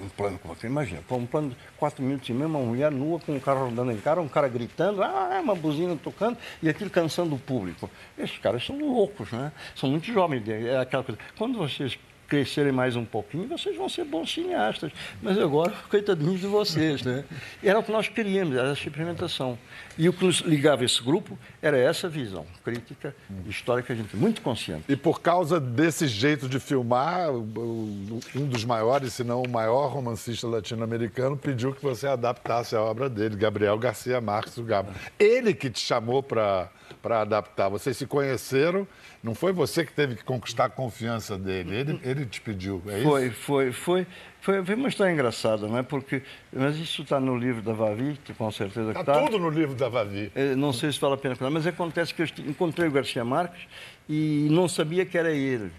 Um 0.00 0.08
plano, 0.08 0.38
como 0.38 0.54
você 0.54 0.66
imagina, 0.66 1.02
um 1.10 1.26
plano 1.26 1.50
de 1.50 1.56
quatro 1.76 2.02
minutos 2.02 2.28
e 2.28 2.32
meio, 2.32 2.48
uma 2.48 2.60
mulher 2.60 2.90
nua 2.90 3.20
com 3.20 3.32
um 3.32 3.40
carro 3.40 3.66
rodando 3.66 3.92
em 3.92 3.98
cara, 3.98 4.20
um 4.20 4.28
cara 4.28 4.48
gritando, 4.48 5.02
ah, 5.02 5.30
é 5.34 5.40
uma 5.40 5.54
buzina 5.54 5.96
tocando, 6.02 6.36
e 6.62 6.68
aquilo 6.68 6.90
cansando 6.90 7.34
o 7.34 7.38
público. 7.38 7.90
Esses 8.18 8.38
caras 8.38 8.64
são 8.64 8.78
loucos, 8.78 9.30
né? 9.30 9.52
São 9.74 9.90
muito 9.90 10.06
jovens, 10.12 10.48
é 10.48 10.78
aquela 10.78 11.04
coisa. 11.04 11.20
Quando 11.36 11.58
vocês 11.58 11.98
crescerem 12.30 12.70
mais 12.70 12.94
um 12.94 13.04
pouquinho, 13.04 13.48
vocês 13.48 13.76
vão 13.76 13.88
ser 13.88 14.04
bons 14.04 14.32
cineastas. 14.32 14.92
Mas 15.20 15.36
agora, 15.36 15.72
coitadinhos 15.90 16.40
de 16.40 16.46
vocês, 16.46 17.02
né? 17.02 17.24
Era 17.62 17.80
o 17.80 17.82
que 17.82 17.90
nós 17.90 18.08
queríamos, 18.08 18.56
era 18.56 18.70
essa 18.70 18.86
experimentação. 18.86 19.58
E 19.98 20.08
o 20.08 20.12
que 20.12 20.24
nos 20.24 20.38
ligava 20.38 20.84
esse 20.84 21.02
grupo 21.02 21.36
era 21.62 21.76
essa 21.78 22.08
visão 22.08 22.46
crítica, 22.64 23.14
histórica, 23.46 23.92
a 23.92 23.96
gente 23.96 24.16
muito 24.16 24.40
consciente. 24.40 24.84
E 24.88 24.96
por 24.96 25.20
causa 25.20 25.60
desse 25.60 26.06
jeito 26.06 26.48
de 26.48 26.58
filmar, 26.58 27.30
um 27.30 28.46
dos 28.48 28.64
maiores, 28.64 29.12
se 29.12 29.24
não 29.24 29.42
o 29.42 29.48
maior 29.48 29.88
romancista 29.88 30.46
latino-americano, 30.46 31.36
pediu 31.36 31.74
que 31.74 31.82
você 31.82 32.06
adaptasse 32.06 32.74
a 32.74 32.80
obra 32.80 33.08
dele, 33.10 33.36
Gabriel 33.36 33.78
Garcia 33.78 34.20
Marques, 34.20 34.56
o 34.56 34.62
Gabo. 34.62 34.90
Ele 35.18 35.52
que 35.52 35.68
te 35.68 35.80
chamou 35.80 36.22
para 36.22 36.70
adaptar. 37.02 37.68
Vocês 37.68 37.96
se 37.96 38.06
conheceram 38.06 38.86
não 39.22 39.34
foi 39.34 39.52
você 39.52 39.84
que 39.84 39.92
teve 39.92 40.16
que 40.16 40.24
conquistar 40.24 40.64
a 40.64 40.68
confiança 40.70 41.36
dele, 41.36 41.76
ele, 41.76 42.00
ele 42.02 42.24
te 42.24 42.40
pediu, 42.40 42.82
é 42.86 43.02
foi, 43.02 43.26
isso? 43.26 43.36
Foi, 43.36 43.72
foi, 43.72 43.72
foi. 43.72 44.06
Foi 44.40 44.60
uma 44.60 44.88
história 44.88 45.12
engraçada, 45.12 45.66
não 45.66 45.78
é? 45.78 45.82
Porque, 45.82 46.22
mas 46.52 46.76
isso 46.76 47.02
está 47.02 47.20
no 47.20 47.36
livro 47.36 47.60
da 47.60 47.72
Vavi, 47.72 48.18
que 48.24 48.32
com 48.32 48.50
certeza 48.50 48.90
está. 48.90 49.00
Está 49.00 49.20
tudo 49.20 49.38
no 49.38 49.50
livro 49.50 49.74
da 49.74 49.88
Vavi. 49.88 50.32
É, 50.34 50.54
não 50.54 50.72
sei 50.72 50.90
se 50.90 50.98
vale 50.98 51.14
a 51.14 51.16
pena 51.18 51.36
falar, 51.36 51.50
mas 51.50 51.66
acontece 51.66 52.14
que 52.14 52.22
eu 52.22 52.28
encontrei 52.46 52.88
o 52.88 52.90
Garcia 52.90 53.24
Marques 53.24 53.66
e 54.08 54.48
não 54.50 54.66
sabia 54.66 55.04
que 55.04 55.18
era 55.18 55.30
ele. 55.30 55.70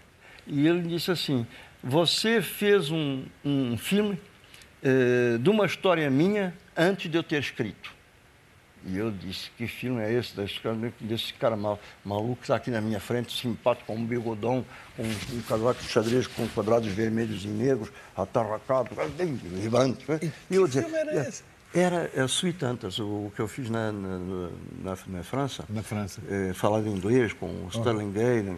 E 0.45 0.67
ele 0.67 0.81
disse 0.81 1.09
assim, 1.11 1.45
você 1.83 2.41
fez 2.41 2.91
um, 2.91 3.23
um 3.43 3.77
filme 3.77 4.17
eh, 4.83 5.37
de 5.39 5.49
uma 5.49 5.65
história 5.65 6.09
minha 6.09 6.53
antes 6.75 7.09
de 7.09 7.15
eu 7.15 7.21
ter 7.21 7.39
escrito. 7.39 7.93
E 8.85 8.97
eu 8.97 9.11
disse, 9.11 9.51
que 9.57 9.67
filme 9.67 10.01
é 10.01 10.11
esse 10.11 10.35
desse 10.35 10.59
cara, 10.59 10.93
desse 10.99 11.33
cara 11.35 11.55
mal, 11.55 11.79
maluco 12.03 12.37
que 12.37 12.43
está 12.43 12.55
aqui 12.55 12.71
na 12.71 12.81
minha 12.81 12.99
frente, 12.99 13.35
simpático, 13.39 13.87
com 13.87 13.95
um 13.95 14.05
bigodão, 14.05 14.65
com 14.97 15.03
um 15.03 15.41
casaco 15.47 15.81
de 15.81 15.87
xadrez 15.87 16.27
com 16.27 16.47
quadrados 16.49 16.87
vermelhos 16.89 17.45
e 17.45 17.47
negros, 17.47 17.91
atarracado, 18.15 18.89
bem 19.17 19.35
vibrante. 19.35 20.03
Né? 20.09 20.19
E, 20.49 20.55
eu 20.55 20.65
dizia, 20.65 20.83
filme 20.83 20.97
era 20.97 21.27
esse? 21.27 21.43
Era 21.73 22.11
a 22.21 22.27
Suitantas, 22.27 22.99
o, 22.99 23.05
o 23.05 23.33
que 23.35 23.41
eu 23.41 23.47
fiz 23.47 23.69
na, 23.69 23.91
na, 23.91 24.17
na, 24.83 24.97
na 25.07 25.23
França. 25.23 25.63
Na 25.69 25.83
França. 25.83 26.21
É, 26.29 26.53
falava 26.53 26.89
inglês 26.89 27.33
com 27.33 27.45
o 27.45 27.69
Sterling 27.69 28.11
Gale, 28.11 28.57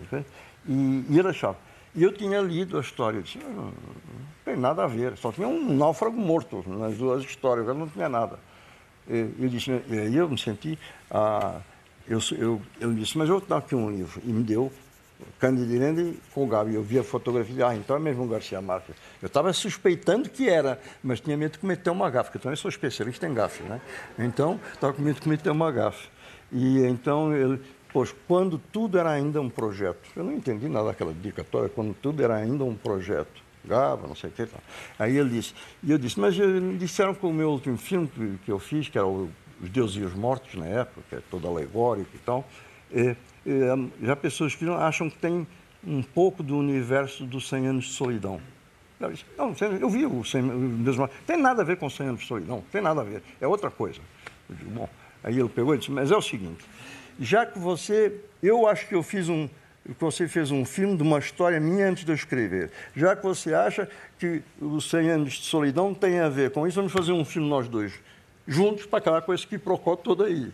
e, 0.67 1.05
e 1.09 1.19
ele 1.19 1.27
achava. 1.27 1.57
E 1.95 2.01
eu 2.01 2.11
tinha 2.11 2.41
lido 2.41 2.77
a 2.77 2.81
história, 2.81 3.17
eu 3.17 3.21
disse, 3.21 3.37
não, 3.37 3.65
não 3.65 3.73
tem 4.43 4.57
nada 4.57 4.83
a 4.83 4.87
ver, 4.87 5.15
só 5.17 5.31
tinha 5.31 5.47
um 5.47 5.75
náufrago 5.75 6.17
morto 6.17 6.63
nas 6.67 6.97
duas 6.97 7.23
histórias, 7.23 7.67
não 7.67 7.87
tinha 7.87 8.09
nada. 8.09 8.39
E, 9.09 9.29
eu 9.39 9.49
disse, 9.49 9.71
e 9.71 10.15
eu 10.15 10.29
me 10.29 10.37
senti, 10.37 10.77
ah, 11.11 11.59
eu, 12.07 12.19
eu, 12.37 12.61
eu 12.79 12.93
disse, 12.93 13.17
mas 13.17 13.29
eu 13.29 13.39
tenho 13.39 13.59
aqui 13.59 13.75
um 13.75 13.89
livro, 13.89 14.21
e 14.23 14.31
me 14.31 14.43
deu 14.43 14.71
Cândido 15.39 15.73
Irene 15.73 16.19
com 16.33 16.43
o 16.43 16.47
Gabi. 16.47 16.75
Eu 16.75 16.83
vi 16.83 16.99
a 16.99 17.03
fotografia, 17.03 17.67
ah, 17.67 17.75
então 17.75 17.95
é 17.95 17.99
mesmo 17.99 18.27
Garcia 18.27 18.61
Marques. 18.61 18.95
Eu 19.21 19.27
estava 19.27 19.51
suspeitando 19.53 20.29
que 20.29 20.49
era, 20.49 20.79
mas 21.03 21.19
tinha 21.19 21.37
medo 21.37 21.53
de 21.53 21.59
cometer 21.59 21.89
uma 21.89 22.09
gafe, 22.09 22.29
porque 22.29 22.37
eu 22.37 22.41
também 22.41 22.55
sou 22.55 22.69
especialista 22.69 23.27
em 23.27 23.33
gafe, 23.33 23.63
né? 23.63 23.81
Então, 24.17 24.59
estava 24.73 24.93
com 24.93 25.01
medo 25.01 25.15
de 25.15 25.21
cometer 25.21 25.49
uma 25.49 25.71
gafe. 25.71 26.07
E 26.51 26.79
então, 26.85 27.35
ele, 27.35 27.61
pois, 27.91 28.13
quando 28.27 28.57
tudo 28.71 28.97
era 28.97 29.11
ainda 29.11 29.41
um 29.41 29.49
projeto, 29.49 30.09
eu 30.15 30.23
não 30.23 30.31
entendi 30.31 30.67
nada 30.67 30.87
daquela 30.87 31.13
dedicatória, 31.13 31.69
quando 31.69 31.93
tudo 31.93 32.23
era 32.23 32.35
ainda 32.35 32.63
um 32.63 32.75
projeto, 32.75 33.42
Gaba, 33.65 34.07
não 34.07 34.15
sei 34.15 34.29
o 34.29 34.33
que. 34.33 34.47
Aí 34.99 35.17
ele 35.17 35.29
disse, 35.29 35.53
e 35.81 35.91
eu 35.91 35.97
disse, 35.97 36.19
mas 36.19 36.37
eh, 36.37 36.43
disseram 36.77 37.13
que 37.13 37.25
o 37.25 37.31
meu 37.31 37.49
último 37.51 37.77
filme 37.77 38.09
que 38.43 38.51
eu 38.51 38.59
fiz, 38.59 38.89
que 38.89 38.97
era 38.97 39.07
Os 39.07 39.29
Deuses 39.61 39.97
e 39.97 40.01
os 40.01 40.13
Mortos, 40.13 40.55
na 40.55 40.65
época, 40.65 41.01
que 41.09 41.15
é 41.15 41.21
todo 41.31 41.47
alegórico 41.47 42.09
e 42.13 42.19
tal, 42.19 42.45
é, 42.91 43.15
é, 43.45 43.75
já 44.01 44.15
pessoas 44.15 44.53
que 44.53 44.69
acham 44.69 45.09
que 45.09 45.17
tem 45.17 45.47
um 45.85 46.01
pouco 46.01 46.43
do 46.43 46.57
universo 46.57 47.25
dos 47.25 47.47
100 47.49 47.67
anos 47.67 47.85
de 47.85 47.91
solidão. 47.91 48.39
Eu, 48.99 49.11
disse, 49.11 49.25
não, 49.37 49.53
eu 49.79 49.89
vi 49.89 50.05
o 50.05 50.23
100 50.23 50.41
anos 50.41 50.95
de 50.95 51.07
tem 51.25 51.37
nada 51.37 51.61
a 51.61 51.65
ver 51.65 51.77
com 51.77 51.89
100 51.89 52.07
anos 52.07 52.21
de 52.21 52.27
solidão, 52.27 52.63
tem 52.71 52.81
nada 52.81 53.01
a 53.01 53.03
ver, 53.03 53.21
é 53.41 53.47
outra 53.47 53.69
coisa. 53.69 53.99
Eu 54.49 54.55
bom, 54.69 54.89
aí 55.23 55.37
ele 55.37 55.49
pegou 55.49 55.75
e 55.75 55.77
disse, 55.77 55.91
mas 55.91 56.11
é 56.11 56.15
o 56.15 56.21
seguinte, 56.21 56.63
já 57.19 57.45
que 57.45 57.59
você, 57.59 58.21
eu 58.41 58.67
acho 58.67 58.87
que 58.87 58.95
eu 58.95 59.03
fiz 59.03 59.27
um, 59.27 59.49
que 59.85 59.99
você 59.99 60.27
fez 60.27 60.49
um 60.49 60.63
filme 60.63 60.95
de 60.95 61.03
uma 61.03 61.19
história 61.19 61.59
minha 61.59 61.89
antes 61.89 62.05
de 62.05 62.11
eu 62.11 62.15
escrever. 62.15 62.71
Já 62.95 63.15
que 63.15 63.23
você 63.23 63.53
acha 63.53 63.89
que 64.17 64.41
os 64.61 64.89
100 64.89 65.09
anos 65.09 65.33
de 65.33 65.45
solidão 65.45 65.93
tem 65.93 66.19
a 66.19 66.29
ver 66.29 66.51
com 66.51 66.65
isso, 66.65 66.75
vamos 66.75 66.91
fazer 66.91 67.11
um 67.11 67.25
filme 67.25 67.49
nós 67.49 67.67
dois, 67.67 67.93
juntos, 68.47 68.85
para 68.85 68.99
acabar 68.99 69.21
com 69.21 69.33
esse 69.33 69.45
quiprocó 69.45 69.95
todo 69.95 70.23
aí. 70.23 70.51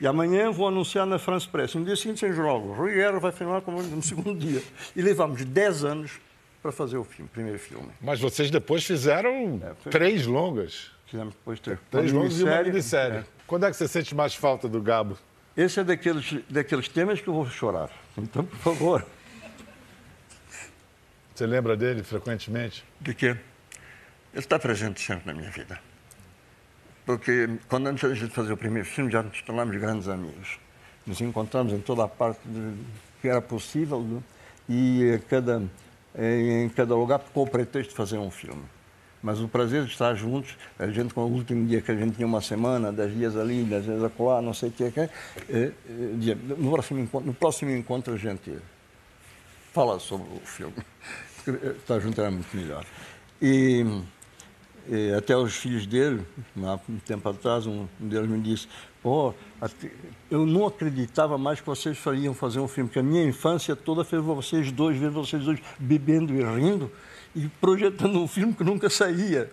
E 0.00 0.06
amanhã 0.06 0.50
vou 0.50 0.66
anunciar 0.66 1.06
na 1.06 1.18
France 1.18 1.46
Press. 1.46 1.74
No 1.74 1.84
dia 1.84 1.94
seguinte, 1.94 2.20
sem 2.20 2.32
jornal, 2.32 2.58
Rui 2.58 2.94
Guerra 2.94 3.20
vai 3.20 3.30
filmar 3.30 3.62
no 3.66 4.02
segundo 4.02 4.34
dia. 4.34 4.62
E 4.96 5.02
levamos 5.02 5.44
10 5.44 5.84
anos 5.84 6.20
para 6.62 6.72
fazer 6.72 6.96
o 6.96 7.04
filme, 7.04 7.28
primeiro 7.32 7.58
filme. 7.58 7.88
Mas 8.00 8.18
vocês 8.20 8.50
depois 8.50 8.84
fizeram 8.84 9.60
é, 9.62 9.74
foi... 9.74 9.92
três 9.92 10.26
longas. 10.26 10.90
Fizemos 11.06 11.34
depois 11.34 11.60
três. 11.60 11.78
Três 11.90 12.10
longas 12.10 12.40
e 12.40 12.44
uma 12.44 12.62
minissérie. 12.62 13.18
É. 13.18 13.24
Quando 13.46 13.66
é 13.66 13.70
que 13.70 13.76
você 13.76 13.86
sente 13.86 14.14
mais 14.14 14.34
falta 14.34 14.66
do 14.66 14.80
Gabo? 14.80 15.18
Esse 15.56 15.80
é 15.80 15.84
daqueles, 15.84 16.36
daqueles 16.48 16.88
temas 16.88 17.20
que 17.20 17.28
eu 17.28 17.34
vou 17.34 17.46
chorar. 17.46 17.90
Então, 18.16 18.44
por 18.44 18.58
favor. 18.58 19.06
Você 21.34 21.46
lembra 21.46 21.76
dele 21.76 22.02
frequentemente? 22.02 22.84
De 23.00 23.14
quê? 23.14 23.28
Ele 23.28 23.38
está 24.34 24.58
presente 24.58 25.00
sempre 25.00 25.26
na 25.26 25.34
minha 25.34 25.50
vida 25.50 25.80
porque 27.04 27.48
quando 27.68 27.88
antes 27.88 28.18
de 28.18 28.28
fazer 28.28 28.52
o 28.52 28.56
primeiro 28.56 28.86
filme 28.88 29.10
já 29.10 29.22
nos 29.22 29.40
tornamos 29.42 29.76
grandes 29.76 30.08
amigos. 30.08 30.58
Nos 31.06 31.20
encontramos 31.20 31.72
em 31.72 31.80
toda 31.80 32.04
a 32.04 32.08
parte 32.08 32.40
de, 32.46 32.74
que 33.20 33.28
era 33.28 33.42
possível 33.42 34.00
né? 34.00 34.22
e 34.68 35.20
cada, 35.28 35.62
em 36.16 36.68
cada 36.68 36.94
lugar 36.94 37.20
com 37.34 37.42
o 37.42 37.46
pretexto 37.46 37.90
de 37.90 37.96
fazer 37.96 38.18
um 38.18 38.30
filme. 38.30 38.62
Mas 39.22 39.40
o 39.40 39.46
prazer 39.46 39.84
de 39.84 39.92
estar 39.92 40.14
juntos, 40.14 40.56
a 40.78 40.88
gente 40.88 41.14
com 41.14 41.22
o 41.22 41.28
último 41.28 41.66
dia 41.66 41.80
que 41.80 41.92
a 41.92 41.94
gente 41.94 42.16
tinha 42.16 42.26
uma 42.26 42.40
semana, 42.40 42.92
dez 42.92 43.14
dias 43.14 43.36
ali, 43.36 43.62
dez 43.62 43.84
dias 43.84 44.02
acolá, 44.02 44.42
não 44.42 44.52
sei 44.52 44.70
o 44.70 44.72
que 44.72 44.84
é, 44.84 44.92
é, 44.98 45.10
é, 45.48 45.72
no, 46.58 46.70
próximo 46.72 47.00
encontro, 47.00 47.26
no 47.26 47.34
próximo 47.34 47.70
encontro 47.70 48.14
a 48.14 48.16
gente 48.16 48.58
fala 49.72 50.00
sobre 50.00 50.26
o 50.34 50.40
filme. 50.40 50.74
Estar 51.46 52.00
junto 52.02 52.20
era 52.20 52.30
muito 52.30 52.56
melhor. 52.56 52.84
E 53.40 53.86
e 54.88 55.12
até 55.12 55.36
os 55.36 55.54
filhos 55.54 55.86
dele, 55.86 56.26
há 56.64 56.78
um 56.88 56.98
tempo 56.98 57.28
atrás, 57.28 57.66
um 57.66 57.86
deles 58.00 58.28
me 58.28 58.40
disse: 58.40 58.66
oh, 59.04 59.32
eu 60.30 60.44
não 60.44 60.66
acreditava 60.66 61.38
mais 61.38 61.60
que 61.60 61.66
vocês 61.66 61.96
fariam 61.96 62.34
fazer 62.34 62.58
um 62.58 62.66
filme, 62.66 62.88
porque 62.88 62.98
a 62.98 63.02
minha 63.02 63.22
infância 63.24 63.76
toda 63.76 64.04
fez 64.04 64.20
vocês 64.22 64.72
dois, 64.72 64.96
ver 64.96 65.10
vocês 65.10 65.44
dois 65.44 65.60
bebendo 65.78 66.34
e 66.34 66.42
rindo 66.42 66.90
e 67.34 67.48
projetando 67.60 68.18
um 68.20 68.28
filme 68.28 68.52
que 68.54 68.64
nunca 68.64 68.88
saía. 68.90 69.50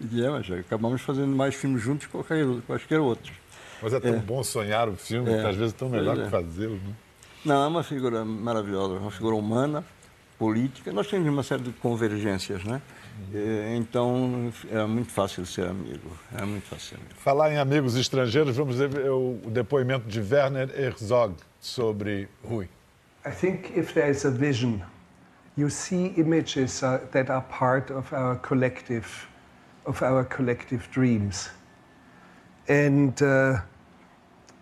E 0.00 0.24
é, 0.24 0.28
mas 0.28 0.50
acabamos 0.50 1.02
fazendo 1.02 1.34
mais 1.34 1.54
filmes 1.54 1.82
juntos 1.82 2.06
que 2.06 2.12
qualquer, 2.12 2.44
quaisquer 2.66 3.00
outros. 3.00 3.32
Mas 3.82 3.92
é 3.92 4.00
tão 4.00 4.14
é. 4.14 4.18
bom 4.18 4.42
sonhar 4.42 4.88
o 4.88 4.96
filme, 4.96 5.32
é. 5.32 5.40
que 5.40 5.46
às 5.46 5.56
vezes 5.56 5.74
é 5.74 5.76
tão 5.76 5.88
melhor 5.88 6.18
é. 6.18 6.24
que 6.24 6.30
fazê-lo. 6.30 6.74
Né? 6.76 6.94
Não, 7.44 7.64
é 7.64 7.66
uma 7.66 7.82
figura 7.82 8.24
maravilhosa, 8.24 8.94
uma 8.94 9.10
figura 9.10 9.36
humana, 9.36 9.84
política. 10.38 10.92
Nós 10.92 11.06
temos 11.06 11.28
uma 11.28 11.42
série 11.42 11.62
de 11.62 11.72
convergências, 11.72 12.64
né? 12.64 12.80
É, 13.32 13.76
então 13.76 14.52
é 14.70 14.84
muito 14.84 15.12
fácil 15.12 15.46
ser 15.46 15.66
amigo. 15.66 16.10
É 16.36 16.44
muito 16.44 16.66
fácil. 16.66 16.98
Falar 17.16 17.52
em 17.52 17.58
amigos 17.58 17.96
estrangeiros, 17.96 18.56
vamos 18.56 18.76
ver 18.76 19.10
o 19.10 19.38
depoimento 19.46 20.08
de 20.08 20.20
Werner 20.20 20.70
Herzog 20.76 21.34
sobre 21.60 22.28
Rui. 22.42 22.68
I 23.26 23.30
think 23.30 23.78
if 23.78 23.94
there 23.94 24.10
is 24.10 24.24
a 24.26 24.30
vision, 24.30 24.80
you 25.56 25.70
see 25.70 26.06
images 26.16 26.82
uh, 26.82 27.06
that 27.12 27.30
are 27.30 27.42
part 27.42 27.90
of 27.90 28.12
our 28.12 28.36
collective, 28.36 29.28
of 29.86 30.02
our 30.02 30.24
collective 30.24 30.90
dreams, 30.90 31.50
and 32.68 33.20
uh, 33.22 33.58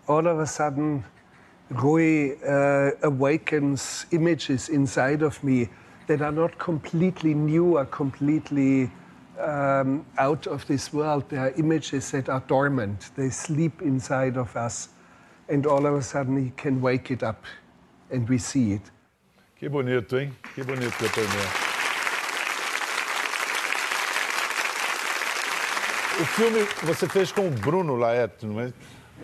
all 0.08 0.26
of 0.26 0.40
a 0.40 0.46
sudden, 0.46 1.04
Rui 1.70 2.36
uh, 2.42 2.90
awakens 3.02 4.04
images 4.10 4.68
inside 4.68 5.22
of 5.22 5.42
me 5.42 5.68
that 6.06 6.20
are 6.20 6.32
not 6.32 6.58
completely 6.58 7.34
new 7.34 7.78
or 7.78 7.86
completely 7.86 8.90
um, 9.40 10.04
out 10.18 10.46
of 10.46 10.66
this 10.66 10.92
world. 10.92 11.28
They 11.28 11.38
are 11.38 11.52
images 11.52 12.10
that 12.10 12.28
are 12.28 12.42
dormant. 12.46 13.10
They 13.16 13.30
sleep 13.30 13.80
inside 13.80 14.36
of 14.36 14.54
us. 14.56 14.88
And 15.48 15.66
all 15.66 15.86
of 15.86 15.94
a 15.94 16.02
sudden, 16.02 16.42
he 16.42 16.50
can 16.50 16.80
wake 16.80 17.10
it 17.10 17.22
up 17.22 17.44
and 18.10 18.28
we 18.28 18.38
see 18.38 18.72
it. 18.72 18.91
Que 19.62 19.68
bonito, 19.68 20.18
hein? 20.18 20.32
Que 20.56 20.64
bonito 20.64 20.92
depoimento. 21.00 21.36
O 26.20 26.24
filme 26.24 26.66
você 26.82 27.08
fez 27.08 27.30
com 27.30 27.46
o 27.46 27.50
Bruno 27.52 27.94
Laet, 27.94 28.44
não 28.44 28.60
é? 28.60 28.72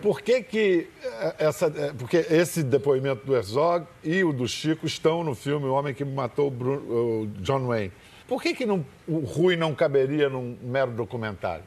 Por 0.01 0.21
que, 0.21 0.41
que 0.41 0.87
eh, 1.03 1.35
essa. 1.39 1.65
Eh, 1.65 1.91
porque 1.99 2.25
esse 2.29 2.63
depoimento 2.63 3.25
do 3.25 3.35
Herzog 3.35 3.85
e 4.01 4.23
o 4.23 4.31
do 4.31 4.47
Chico 4.47 4.85
estão 4.85 5.25
no 5.25 5.35
filme 5.35 5.65
O 5.65 5.73
Homem 5.73 5.93
que 5.93 6.05
Matou 6.05 6.47
o, 6.47 6.51
Bruno, 6.51 6.81
o 6.89 7.27
John 7.41 7.67
Wayne. 7.67 7.91
Por 8.25 8.41
que, 8.41 8.53
que 8.53 8.65
não, 8.65 8.85
o 9.05 9.19
Rui 9.19 9.57
não 9.57 9.75
caberia 9.75 10.29
num 10.29 10.57
mero 10.61 10.91
documentário? 10.91 11.65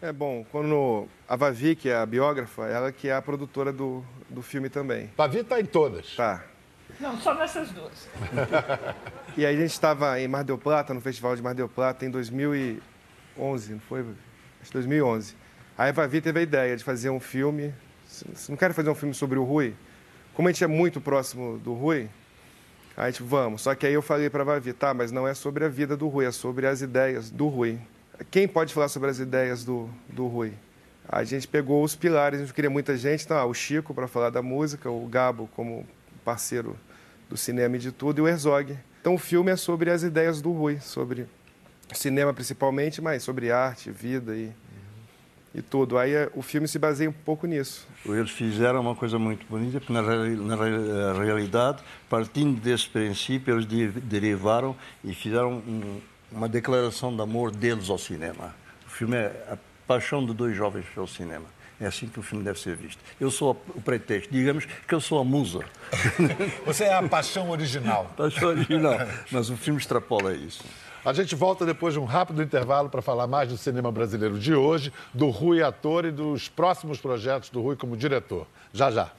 É 0.00 0.12
bom, 0.12 0.46
quando 0.52 1.08
a 1.28 1.34
Vavi, 1.34 1.74
que 1.74 1.88
é 1.88 1.96
a 1.96 2.06
biógrafa, 2.06 2.68
ela 2.68 2.92
que 2.92 3.08
é 3.08 3.14
a 3.14 3.20
produtora 3.20 3.72
do, 3.72 4.04
do 4.30 4.42
filme 4.42 4.68
também. 4.68 5.10
Vavi 5.16 5.38
está 5.38 5.58
em 5.58 5.64
todas. 5.64 6.14
Tá. 6.14 6.51
Não, 7.02 7.20
só 7.20 7.34
nessas 7.34 7.68
duas. 7.72 8.08
e 9.36 9.44
aí 9.44 9.56
a 9.56 9.58
gente 9.58 9.72
estava 9.72 10.20
em 10.20 10.28
Mar 10.28 10.44
del 10.44 10.56
Plata, 10.56 10.94
no 10.94 11.00
Festival 11.00 11.34
de 11.34 11.42
Mar 11.42 11.52
del 11.52 11.68
Plata, 11.68 12.06
em 12.06 12.10
2011, 12.10 13.72
não 13.72 13.80
foi? 13.80 14.02
Acho 14.60 14.70
que 14.70 14.72
2011. 14.74 15.34
Aí 15.76 15.88
a 15.88 15.92
Vavi 15.92 16.20
teve 16.20 16.38
a 16.38 16.42
ideia 16.42 16.76
de 16.76 16.84
fazer 16.84 17.10
um 17.10 17.18
filme. 17.18 17.74
Você 18.06 18.52
não 18.52 18.56
quer 18.56 18.72
fazer 18.72 18.88
um 18.88 18.94
filme 18.94 19.12
sobre 19.12 19.36
o 19.36 19.42
Rui? 19.42 19.74
Como 20.32 20.46
a 20.46 20.52
gente 20.52 20.62
é 20.62 20.68
muito 20.68 21.00
próximo 21.00 21.58
do 21.58 21.74
Rui, 21.74 22.08
a 22.96 23.10
gente 23.10 23.24
vamos. 23.24 23.62
Só 23.62 23.74
que 23.74 23.84
aí 23.84 23.94
eu 23.94 24.02
falei 24.02 24.30
para 24.30 24.42
a 24.42 24.46
Vavi, 24.46 24.72
tá, 24.72 24.94
mas 24.94 25.10
não 25.10 25.26
é 25.26 25.34
sobre 25.34 25.64
a 25.64 25.68
vida 25.68 25.96
do 25.96 26.06
Rui, 26.06 26.24
é 26.24 26.30
sobre 26.30 26.68
as 26.68 26.82
ideias 26.82 27.32
do 27.32 27.48
Rui. 27.48 27.80
Quem 28.30 28.46
pode 28.46 28.72
falar 28.72 28.88
sobre 28.88 29.10
as 29.10 29.18
ideias 29.18 29.64
do, 29.64 29.90
do 30.08 30.28
Rui? 30.28 30.52
A 31.08 31.24
gente 31.24 31.48
pegou 31.48 31.82
os 31.82 31.96
pilares, 31.96 32.38
a 32.38 32.44
gente 32.44 32.54
queria 32.54 32.70
muita 32.70 32.96
gente, 32.96 33.24
então, 33.24 33.36
ah, 33.36 33.44
o 33.44 33.52
Chico 33.52 33.92
para 33.92 34.06
falar 34.06 34.30
da 34.30 34.40
música, 34.40 34.88
o 34.88 35.04
Gabo 35.08 35.50
como 35.56 35.84
parceiro 36.24 36.76
do 37.32 37.36
cinema 37.38 37.76
e 37.76 37.78
de 37.78 37.90
tudo, 37.90 38.18
e 38.18 38.22
o 38.22 38.28
Herzog. 38.28 38.76
Então 39.00 39.14
o 39.14 39.18
filme 39.18 39.50
é 39.50 39.56
sobre 39.56 39.90
as 39.90 40.02
ideias 40.02 40.42
do 40.42 40.52
Rui, 40.52 40.78
sobre 40.80 41.26
cinema 41.92 42.32
principalmente, 42.32 43.00
mas 43.00 43.22
sobre 43.22 43.50
arte, 43.50 43.90
vida 43.90 44.36
e 44.36 44.52
e 45.54 45.60
tudo. 45.60 45.98
Aí 45.98 46.14
eh, 46.14 46.30
o 46.34 46.42
filme 46.42 46.66
se 46.66 46.78
baseia 46.78 47.10
um 47.10 47.12
pouco 47.12 47.46
nisso. 47.46 47.86
Eles 48.06 48.30
fizeram 48.30 48.80
uma 48.80 48.94
coisa 48.94 49.18
muito 49.18 49.46
bonita, 49.46 49.80
porque 49.80 49.92
na, 49.92 50.02
na 50.02 51.12
realidade, 51.22 51.82
partindo 52.08 52.58
desse 52.58 52.88
princípio, 52.88 53.54
eles 53.54 53.66
derivaram 54.02 54.74
e 55.04 55.14
fizeram 55.14 55.52
um, 55.52 56.00
uma 56.30 56.48
declaração 56.48 57.14
de 57.14 57.20
amor 57.20 57.50
deles 57.50 57.90
ao 57.90 57.98
cinema. 57.98 58.54
O 58.86 58.90
filme 58.90 59.16
é 59.16 59.26
a 59.50 59.58
paixão 59.86 60.24
de 60.24 60.32
dois 60.32 60.56
jovens 60.56 60.86
pelo 60.94 61.06
cinema. 61.06 61.44
É 61.82 61.86
assim 61.86 62.06
que 62.06 62.20
o 62.20 62.22
filme 62.22 62.44
deve 62.44 62.60
ser 62.60 62.76
visto. 62.76 63.00
Eu 63.20 63.28
sou 63.28 63.60
o 63.74 63.80
pretexto, 63.82 64.32
digamos 64.32 64.66
que 64.86 64.94
eu 64.94 65.00
sou 65.00 65.18
a 65.18 65.24
musa. 65.24 65.64
Você 66.64 66.84
é 66.84 66.94
a 66.94 67.02
paixão 67.02 67.50
original. 67.50 68.08
paixão 68.16 68.50
original, 68.50 68.96
mas 69.32 69.50
o 69.50 69.56
filme 69.56 69.80
extrapola 69.80 70.32
isso. 70.32 70.62
A 71.04 71.12
gente 71.12 71.34
volta 71.34 71.66
depois 71.66 71.92
de 71.92 71.98
um 71.98 72.04
rápido 72.04 72.40
intervalo 72.40 72.88
para 72.88 73.02
falar 73.02 73.26
mais 73.26 73.48
do 73.48 73.58
cinema 73.58 73.90
brasileiro 73.90 74.38
de 74.38 74.54
hoje, 74.54 74.92
do 75.12 75.28
Rui 75.28 75.60
ator 75.60 76.04
e 76.04 76.12
dos 76.12 76.48
próximos 76.48 77.00
projetos 77.00 77.50
do 77.50 77.60
Rui 77.60 77.74
como 77.74 77.96
diretor. 77.96 78.46
Já, 78.72 78.88
já. 78.88 79.10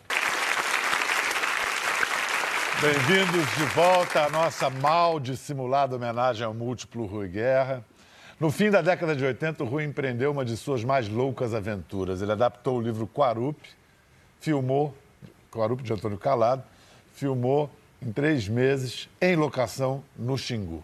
Bem-vindos 2.79 3.55
de 3.57 3.65
volta 3.75 4.23
à 4.23 4.29
nossa 4.29 4.69
mal 4.69 5.19
dissimulada 5.19 5.97
homenagem 5.97 6.45
ao 6.45 6.53
múltiplo 6.53 7.05
Rui 7.05 7.27
Guerra. 7.27 7.83
No 8.43 8.51
fim 8.51 8.69
da 8.69 8.81
década 8.81 9.15
de 9.15 9.23
80, 9.23 9.63
o 9.63 9.65
Rui 9.65 9.85
empreendeu 9.85 10.29
uma 10.29 10.43
de 10.43 10.57
suas 10.57 10.83
mais 10.83 11.07
loucas 11.07 11.53
aventuras. 11.53 12.21
Ele 12.21 12.33
adaptou 12.33 12.77
o 12.77 12.81
livro 12.81 13.07
Quarup, 13.07 13.57
filmou, 14.41 14.93
Quarup 15.49 15.81
de 15.81 15.93
Antônio 15.93 16.17
Calado, 16.17 16.61
filmou 17.13 17.71
em 18.01 18.11
três 18.11 18.49
meses 18.49 19.07
em 19.21 19.37
locação 19.37 20.03
no 20.17 20.37
Xingu. 20.37 20.83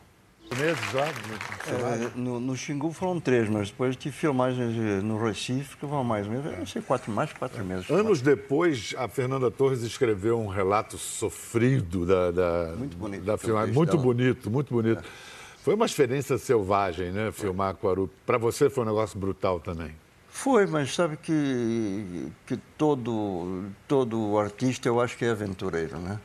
Meses 0.58 0.93
lá? 0.93 1.08
É, 1.08 2.12
no, 2.15 2.39
no 2.39 2.56
Xingu 2.56 2.93
foram 2.93 3.19
três, 3.19 3.50
mas 3.50 3.69
depois 3.69 3.98
tive 3.98 4.15
filmagens 4.15 5.04
no 5.04 5.22
Recife 5.22 5.76
que 5.76 5.86
vão 5.86 6.02
mais 6.02 6.28
meses, 6.28 6.58
não 6.58 6.65
sei, 6.65 6.82
quatro, 6.82 7.12
mais 7.12 7.34
quatro 7.34 7.62
meses. 7.65 7.89
Anos 7.89 8.22
depois, 8.22 8.95
a 8.98 9.10
Fernanda 9.10 9.52
Torres 9.52 9.82
escreveu 9.82 10.39
um 10.39 10.48
relato 10.48 10.98
sofrido 10.98 12.06
da, 12.06 12.32
da, 12.32 12.76
muito 12.78 12.95
bonito, 12.95 13.26
da 13.26 13.38
filmagem. 13.38 13.76
Muito 13.76 13.91
dela. 13.91 14.02
bonito, 14.02 14.50
muito 14.50 14.74
bonito. 14.74 15.04
É. 15.04 15.38
Foi 15.69 15.75
uma 15.75 15.86
experiência 15.86 16.36
selvagem, 16.39 17.12
né? 17.12 17.32
Filmar 17.32 17.75
Quarup. 17.75 18.12
Para 18.25 18.39
você 18.39 18.71
foi 18.71 18.84
um 18.84 18.88
negócio 18.88 19.19
brutal 19.19 19.60
também. 19.60 19.91
Foi, 20.27 20.65
mas 20.65 20.95
sabe 20.95 21.15
que, 21.15 22.32
que 22.47 22.58
todo, 22.75 23.65
todo 23.88 24.39
artista 24.39 24.88
eu 24.88 24.99
acho 24.99 25.15
que 25.15 25.25
é 25.25 25.29
aventureiro, 25.29 25.99
né? 25.99 26.19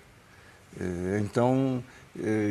Então, 1.20 1.84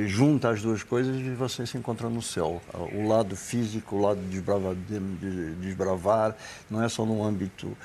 junta 0.06 0.50
as 0.50 0.62
duas 0.62 0.84
coisas 0.84 1.20
e 1.20 1.32
você 1.32 1.66
se 1.66 1.76
encontra 1.80 2.08
no 2.10 2.22
céu. 2.22 2.62
O 2.94 3.08
lado 3.08 3.36
físico, 3.36 3.96
o 3.96 4.02
lado 4.02 4.22
de 4.22 4.28
desbravar, 4.28 4.76
de 4.76 5.56
desbravar 5.56 6.38
não 6.70 6.84
é 6.84 6.88
só 6.88 7.08
no 7.08 7.24
âmbito 7.24 7.76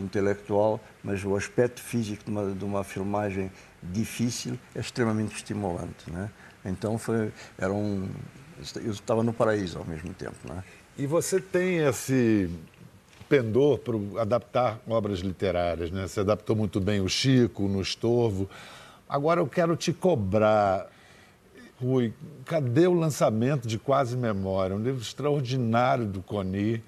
intelectual, 0.00 0.78
mas 1.02 1.24
o 1.24 1.34
aspecto 1.34 1.82
físico 1.82 2.22
de 2.22 2.30
uma, 2.30 2.54
de 2.54 2.64
uma 2.64 2.84
filmagem 2.84 3.50
difícil 3.82 4.56
é 4.76 4.78
extremamente 4.78 5.34
estimulante, 5.34 6.08
né? 6.08 6.30
Então, 6.64 6.96
foi, 6.96 7.30
era 7.58 7.70
um, 7.70 8.08
eu 8.76 8.90
estava 8.90 9.22
no 9.22 9.32
paraíso 9.32 9.78
ao 9.78 9.84
mesmo 9.84 10.12
tempo. 10.14 10.36
Né? 10.48 10.62
E 10.96 11.06
você 11.06 11.40
tem 11.40 11.78
esse 11.78 12.50
pendor 13.28 13.78
para 13.78 14.22
adaptar 14.22 14.80
obras 14.86 15.20
literárias, 15.20 15.90
né? 15.90 16.06
Você 16.06 16.20
adaptou 16.20 16.54
muito 16.54 16.80
bem 16.80 17.00
o 17.00 17.08
Chico, 17.08 17.66
no 17.66 17.80
Estorvo. 17.80 18.48
Agora 19.08 19.40
eu 19.40 19.46
quero 19.46 19.76
te 19.76 19.92
cobrar, 19.92 20.88
Rui, 21.80 22.12
cadê 22.44 22.86
o 22.86 22.94
lançamento 22.94 23.66
de 23.66 23.78
Quase 23.78 24.16
Memória? 24.16 24.76
Um 24.76 24.82
livro 24.82 25.00
extraordinário 25.00 26.06
do 26.06 26.22
Coni. 26.22 26.82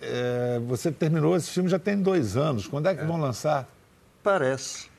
É, 0.00 0.60
você 0.66 0.90
terminou 0.90 1.36
esse 1.36 1.50
filme 1.50 1.68
já 1.68 1.78
tem 1.78 2.00
dois 2.00 2.36
anos. 2.36 2.66
Quando 2.66 2.88
é 2.88 2.94
que 2.94 3.02
é. 3.02 3.06
vão 3.06 3.20
lançar? 3.20 3.68
Parece. 4.22 4.90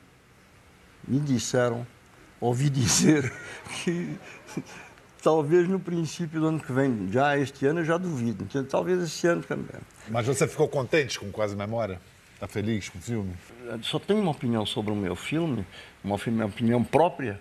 Me 1.06 1.20
disseram, 1.20 1.86
ouvi 2.40 2.70
dizer 2.70 3.32
que 3.84 4.18
talvez 5.24 5.66
no 5.66 5.80
princípio 5.80 6.38
do 6.38 6.48
ano 6.48 6.60
que 6.60 6.70
vem, 6.70 7.08
já 7.10 7.36
este 7.38 7.64
ano 7.64 7.80
eu 7.80 7.84
já 7.84 7.96
duvido, 7.96 8.44
então, 8.44 8.62
talvez 8.62 9.02
esse 9.02 9.26
ano 9.26 9.42
também. 9.42 9.80
Mas 10.10 10.26
você 10.26 10.46
ficou 10.46 10.68
contente 10.68 11.18
com 11.18 11.32
Quase 11.32 11.56
Memória? 11.56 11.98
Está 12.34 12.46
feliz 12.46 12.90
com 12.90 12.98
o 12.98 13.00
filme? 13.00 13.32
Só 13.80 13.98
tenho 13.98 14.20
uma 14.20 14.32
opinião 14.32 14.66
sobre 14.66 14.92
o 14.92 14.96
meu 14.96 15.16
filme, 15.16 15.64
uma 16.04 16.16
opinião 16.16 16.84
própria, 16.84 17.40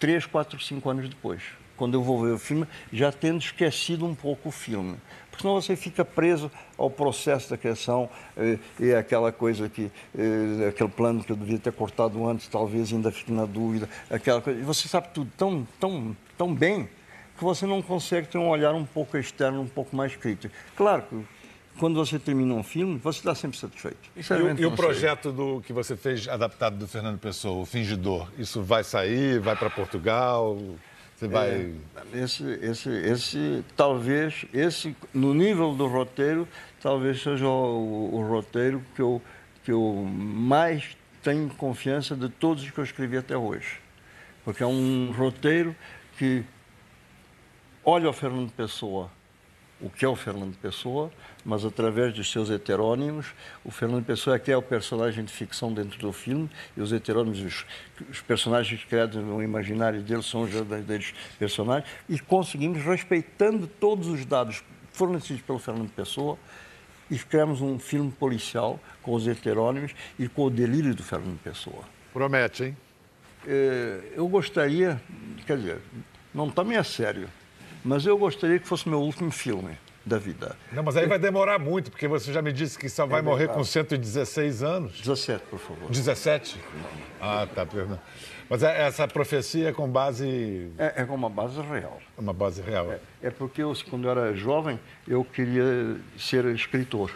três, 0.00 0.26
quatro, 0.26 0.58
cinco 0.58 0.90
anos 0.90 1.08
depois. 1.08 1.42
Quando 1.76 1.94
eu 1.94 2.02
vou 2.02 2.20
ver 2.22 2.32
o 2.32 2.38
filme, 2.38 2.66
já 2.92 3.12
tendo 3.12 3.38
esquecido 3.38 4.04
um 4.04 4.14
pouco 4.14 4.48
o 4.48 4.52
filme. 4.52 4.96
Porque 5.30 5.42
senão 5.42 5.60
você 5.60 5.76
fica 5.76 6.04
preso 6.04 6.50
ao 6.78 6.90
processo 6.90 7.50
da 7.50 7.58
criação 7.58 8.08
e, 8.36 8.58
e 8.80 8.94
aquela 8.94 9.30
coisa 9.30 9.68
que, 9.68 9.92
e, 10.14 10.64
aquele 10.64 10.88
plano 10.88 11.22
que 11.22 11.30
eu 11.30 11.36
devia 11.36 11.58
ter 11.58 11.72
cortado 11.72 12.26
antes, 12.26 12.48
talvez 12.48 12.90
ainda 12.92 13.12
fique 13.12 13.30
na 13.30 13.44
dúvida, 13.44 13.88
aquela 14.10 14.40
coisa. 14.40 14.58
E 14.58 14.62
você 14.62 14.88
sabe 14.88 15.08
tudo 15.12 15.30
tão, 15.36 15.68
tão, 15.78 16.16
tão 16.36 16.54
bem 16.54 16.88
que 17.36 17.44
você 17.44 17.66
não 17.66 17.82
consegue 17.82 18.28
ter 18.28 18.38
um 18.38 18.48
olhar 18.48 18.74
um 18.74 18.84
pouco 18.84 19.16
externo, 19.16 19.60
um 19.60 19.68
pouco 19.68 19.94
mais 19.94 20.16
crítico. 20.16 20.54
Claro 20.74 21.02
que 21.02 21.24
quando 21.78 21.96
você 21.96 22.18
termina 22.18 22.54
um 22.54 22.62
filme, 22.62 22.98
você 22.98 23.18
está 23.18 23.34
sempre 23.34 23.58
satisfeito. 23.58 23.98
E, 24.16 24.62
e 24.62 24.66
o 24.66 24.72
projeto 24.72 25.30
do, 25.30 25.60
que 25.60 25.72
você 25.72 25.96
fez 25.96 26.26
adaptado 26.26 26.76
do 26.76 26.88
Fernando 26.88 27.18
Pessoa, 27.18 27.62
o 27.62 27.66
Fingidor, 27.66 28.28
isso 28.38 28.62
vai 28.62 28.82
sair, 28.82 29.38
vai 29.38 29.54
para 29.54 29.68
Portugal? 29.68 30.58
Você 31.16 31.28
vai... 31.28 31.48
É, 31.50 32.18
esse, 32.18 32.44
esse, 32.62 32.90
esse, 32.90 33.64
talvez, 33.76 34.46
esse, 34.52 34.96
no 35.12 35.34
nível 35.34 35.74
do 35.74 35.86
roteiro, 35.86 36.48
talvez 36.80 37.22
seja 37.22 37.46
o, 37.46 38.14
o, 38.14 38.26
roteiro 38.26 38.82
que 38.94 39.02
eu, 39.02 39.22
que 39.64 39.72
eu 39.72 40.06
mais 40.10 40.96
tenho 41.22 41.48
confiança 41.50 42.14
de 42.14 42.28
todos 42.28 42.62
os 42.64 42.70
que 42.70 42.78
eu 42.78 42.84
escrevi 42.84 43.16
até 43.16 43.36
hoje. 43.36 43.80
Porque 44.44 44.62
é 44.62 44.66
um 44.66 45.12
roteiro 45.12 45.74
que 46.18 46.44
olha 47.84 48.08
o 48.08 48.12
Fernando 48.12 48.50
Pessoa, 48.52 49.10
o 49.80 49.90
que 49.90 50.04
é 50.04 50.08
o 50.08 50.16
Fernando 50.16 50.56
Pessoa, 50.56 51.10
mas 51.44 51.64
através 51.64 52.14
dos 52.14 52.30
seus 52.30 52.50
heterônimos. 52.50 53.34
O 53.64 53.70
Fernando 53.70 54.04
Pessoa 54.04 54.36
é 54.36 54.38
que 54.38 54.50
é 54.50 54.56
o 54.56 54.62
personagem 54.62 55.24
de 55.24 55.32
ficção 55.32 55.72
dentro 55.72 55.98
do 55.98 56.12
filme, 56.12 56.50
e 56.76 56.80
os 56.80 56.92
heterônimos, 56.92 57.40
os, 57.40 57.66
os 58.10 58.20
personagens 58.22 58.82
criados 58.84 59.16
no 59.16 59.42
imaginário 59.42 60.02
dele 60.02 60.22
são 60.22 60.42
os 60.42 60.50
verdadeiros 60.50 61.12
personagens, 61.38 61.88
e 62.08 62.18
conseguimos, 62.18 62.82
respeitando 62.82 63.66
todos 63.66 64.08
os 64.08 64.24
dados 64.24 64.64
fornecidos 64.92 65.42
pelo 65.42 65.58
Fernando 65.58 65.90
Pessoa, 65.90 66.38
e 67.10 67.18
criamos 67.18 67.60
um 67.60 67.78
filme 67.78 68.10
policial 68.10 68.80
com 69.02 69.14
os 69.14 69.28
heterônimos 69.28 69.92
e 70.18 70.28
com 70.28 70.46
o 70.46 70.50
delírio 70.50 70.94
do 70.94 71.04
Fernando 71.04 71.38
Pessoa. 71.40 71.84
Promete, 72.12 72.64
hein? 72.64 72.76
É, 73.46 74.00
eu 74.14 74.26
gostaria, 74.28 75.00
quer 75.46 75.56
dizer, 75.56 75.78
não 76.34 76.50
tome 76.50 76.76
a 76.76 76.84
sério, 76.84 77.28
mas 77.84 78.04
eu 78.04 78.18
gostaria 78.18 78.58
que 78.58 78.66
fosse 78.66 78.88
meu 78.88 79.00
último 79.00 79.30
filme 79.30 79.78
da 80.04 80.18
vida. 80.18 80.56
Não, 80.72 80.82
mas 80.82 80.96
aí 80.96 81.06
vai 81.06 81.18
demorar 81.18 81.58
muito, 81.58 81.90
porque 81.90 82.06
você 82.06 82.32
já 82.32 82.40
me 82.40 82.52
disse 82.52 82.78
que 82.78 82.88
só 82.88 83.06
vai 83.06 83.18
é 83.18 83.22
morrer 83.22 83.48
com 83.48 83.64
116 83.64 84.62
anos. 84.62 85.00
17, 85.00 85.44
por 85.50 85.58
favor. 85.58 85.90
17? 85.90 86.60
Ah, 87.20 87.46
tá, 87.52 87.66
perdão. 87.66 87.98
Mas 88.48 88.62
é, 88.62 88.86
essa 88.86 89.08
profecia 89.08 89.70
é 89.70 89.72
com 89.72 89.88
base. 89.88 90.70
É, 90.78 91.02
é 91.02 91.04
com 91.04 91.14
uma 91.14 91.28
base 91.28 91.60
real. 91.60 92.00
Uma 92.16 92.32
base 92.32 92.62
real. 92.62 92.92
É, 92.92 93.00
é 93.22 93.30
porque 93.30 93.62
eu, 93.62 93.76
quando 93.90 94.04
eu 94.04 94.10
era 94.12 94.34
jovem, 94.34 94.78
eu 95.08 95.24
queria 95.24 95.96
ser 96.16 96.44
escritor. 96.46 97.10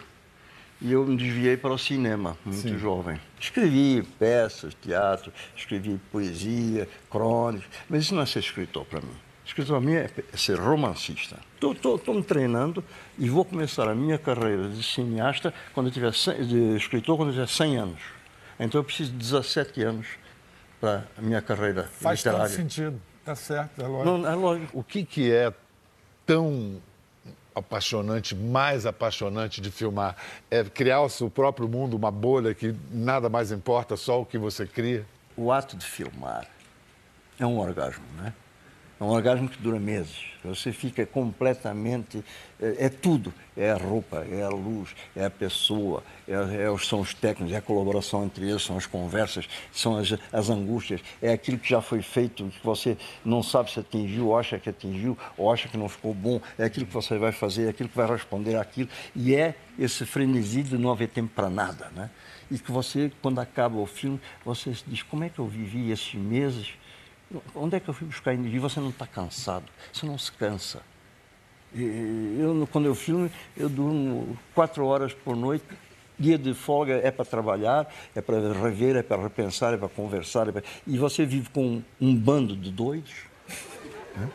E 0.81 0.91
eu 0.91 1.05
me 1.05 1.15
desviei 1.15 1.55
para 1.55 1.71
o 1.71 1.77
cinema, 1.77 2.35
muito 2.43 2.61
Sim. 2.61 2.77
jovem. 2.79 3.19
Escrevi 3.39 4.01
peças, 4.17 4.73
teatro, 4.73 5.31
escrevi 5.55 5.99
poesia, 6.11 6.89
crônicas, 7.09 7.69
mas 7.87 8.05
isso 8.05 8.15
não 8.15 8.23
é 8.23 8.25
ser 8.25 8.39
escritor 8.39 8.83
para 8.85 8.99
mim. 8.99 9.15
Escritor 9.45 9.79
para 9.79 9.85
mim 9.85 9.95
é 9.95 10.09
ser 10.35 10.59
romancista. 10.59 11.37
Estou 11.61 12.15
me 12.15 12.23
treinando 12.23 12.83
e 13.19 13.29
vou 13.29 13.45
começar 13.45 13.87
a 13.87 13.93
minha 13.93 14.17
carreira 14.17 14.69
de 14.69 14.81
cineasta 14.81 15.53
quando 15.73 15.87
eu 15.87 15.93
tiver 15.93 16.13
100, 16.13 16.47
de 16.47 16.75
escritor 16.75 17.15
quando 17.15 17.29
eu 17.29 17.33
tiver 17.33 17.47
100 17.47 17.77
anos. 17.77 18.01
Então 18.59 18.79
eu 18.79 18.83
preciso 18.83 19.11
de 19.11 19.17
17 19.17 19.83
anos 19.83 20.07
para 20.79 21.05
a 21.15 21.21
minha 21.21 21.41
carreira 21.43 21.83
Faz 21.83 22.19
literária. 22.19 22.45
Faz 22.47 22.55
sentido, 22.55 22.99
está 23.19 23.35
certo, 23.35 23.81
é 23.81 23.87
lógico. 23.87 24.17
Não, 24.17 24.27
é 24.27 24.35
lógico. 24.35 24.79
O 24.79 24.83
que, 24.83 25.03
que 25.03 25.31
é 25.31 25.53
tão 26.25 26.81
apaixonante, 27.53 28.35
mais 28.35 28.85
apaixonante 28.85 29.61
de 29.61 29.71
filmar? 29.71 30.15
É 30.49 30.63
criar 30.63 31.01
o 31.01 31.09
seu 31.09 31.29
próprio 31.29 31.67
mundo, 31.67 31.95
uma 31.95 32.11
bolha 32.11 32.53
que 32.53 32.75
nada 32.91 33.29
mais 33.29 33.51
importa, 33.51 33.95
só 33.95 34.21
o 34.21 34.25
que 34.25 34.37
você 34.37 34.65
cria? 34.65 35.05
O 35.35 35.51
ato 35.51 35.75
de 35.75 35.85
filmar 35.85 36.47
é 37.39 37.45
um 37.45 37.57
orgasmo, 37.57 38.03
não 38.17 38.33
é? 39.01 39.03
Um 39.03 39.09
orgasmo 39.09 39.49
que 39.49 39.61
dura 39.61 39.79
meses. 39.79 40.31
Você 40.43 40.71
fica 40.71 41.05
completamente. 41.05 42.23
É, 42.59 42.85
é 42.85 42.89
tudo. 42.89 43.33
É 43.55 43.71
a 43.71 43.75
roupa, 43.75 44.25
é 44.31 44.43
a 44.43 44.49
luz, 44.49 44.95
é 45.13 45.25
a 45.25 45.29
pessoa, 45.29 46.01
é, 46.25 46.33
é, 46.33 46.77
são 46.77 47.01
os 47.01 47.13
técnicos, 47.13 47.53
é 47.53 47.57
a 47.57 47.61
colaboração 47.61 48.23
entre 48.23 48.49
eles, 48.49 48.61
são 48.61 48.77
as 48.77 48.85
conversas, 48.85 49.45
são 49.73 49.97
as, 49.97 50.13
as 50.31 50.49
angústias, 50.49 51.01
é 51.21 51.33
aquilo 51.33 51.59
que 51.59 51.69
já 51.69 51.81
foi 51.81 52.01
feito, 52.01 52.45
que 52.45 52.65
você 52.65 52.97
não 53.25 53.43
sabe 53.43 53.69
se 53.69 53.81
atingiu, 53.81 54.27
ou 54.27 54.37
acha 54.37 54.57
que 54.57 54.69
atingiu, 54.69 55.17
ou 55.37 55.51
acha 55.51 55.67
que 55.67 55.75
não 55.75 55.89
ficou 55.89 56.13
bom, 56.13 56.39
é 56.57 56.63
aquilo 56.63 56.85
que 56.85 56.93
você 56.93 57.17
vai 57.17 57.33
fazer, 57.33 57.65
é 57.65 57.69
aquilo 57.69 57.89
que 57.89 57.97
vai 57.97 58.09
responder 58.09 58.55
àquilo. 58.55 58.87
E 59.13 59.35
é 59.35 59.53
esse 59.77 60.05
frenesi 60.05 60.63
de 60.63 60.77
não 60.77 60.89
haver 60.89 61.09
tempo 61.09 61.33
para 61.35 61.49
nada. 61.49 61.91
Né? 61.93 62.09
E 62.49 62.57
que 62.57 62.71
você, 62.71 63.11
quando 63.21 63.39
acaba 63.39 63.77
o 63.77 63.85
filme, 63.85 64.19
você 64.45 64.73
diz: 64.87 65.03
como 65.03 65.25
é 65.25 65.29
que 65.29 65.39
eu 65.39 65.47
vivi 65.47 65.91
esses 65.91 66.13
meses? 66.13 66.69
Onde 67.55 67.77
é 67.77 67.79
que 67.79 67.89
eu 67.89 67.93
fui 67.93 68.07
buscar 68.07 68.33
energia? 68.33 68.59
Você 68.59 68.79
não 68.79 68.89
está 68.89 69.07
cansado, 69.07 69.65
você 69.91 70.05
não 70.05 70.17
se 70.17 70.31
cansa. 70.31 70.81
Eu, 71.73 72.67
quando 72.71 72.85
eu 72.85 72.95
filmo, 72.95 73.31
eu 73.55 73.69
durmo 73.69 74.37
quatro 74.53 74.85
horas 74.85 75.13
por 75.13 75.35
noite 75.35 75.63
dia 76.21 76.37
de 76.37 76.53
folga 76.53 77.01
é 77.03 77.09
para 77.09 77.25
trabalhar, 77.25 77.91
é 78.15 78.21
para 78.21 78.53
rever, 78.53 78.95
é 78.95 79.03
para 79.03 79.21
repensar, 79.21 79.73
é 79.73 79.77
para 79.77 79.89
conversar. 79.89 80.47
É 80.47 80.51
para... 80.51 80.63
E 80.85 80.97
você 80.97 81.25
vive 81.25 81.49
com 81.49 81.81
um 81.99 82.15
bando 82.15 82.55
de 82.55 82.71
doidos, 82.71 83.25
né? 84.15 84.29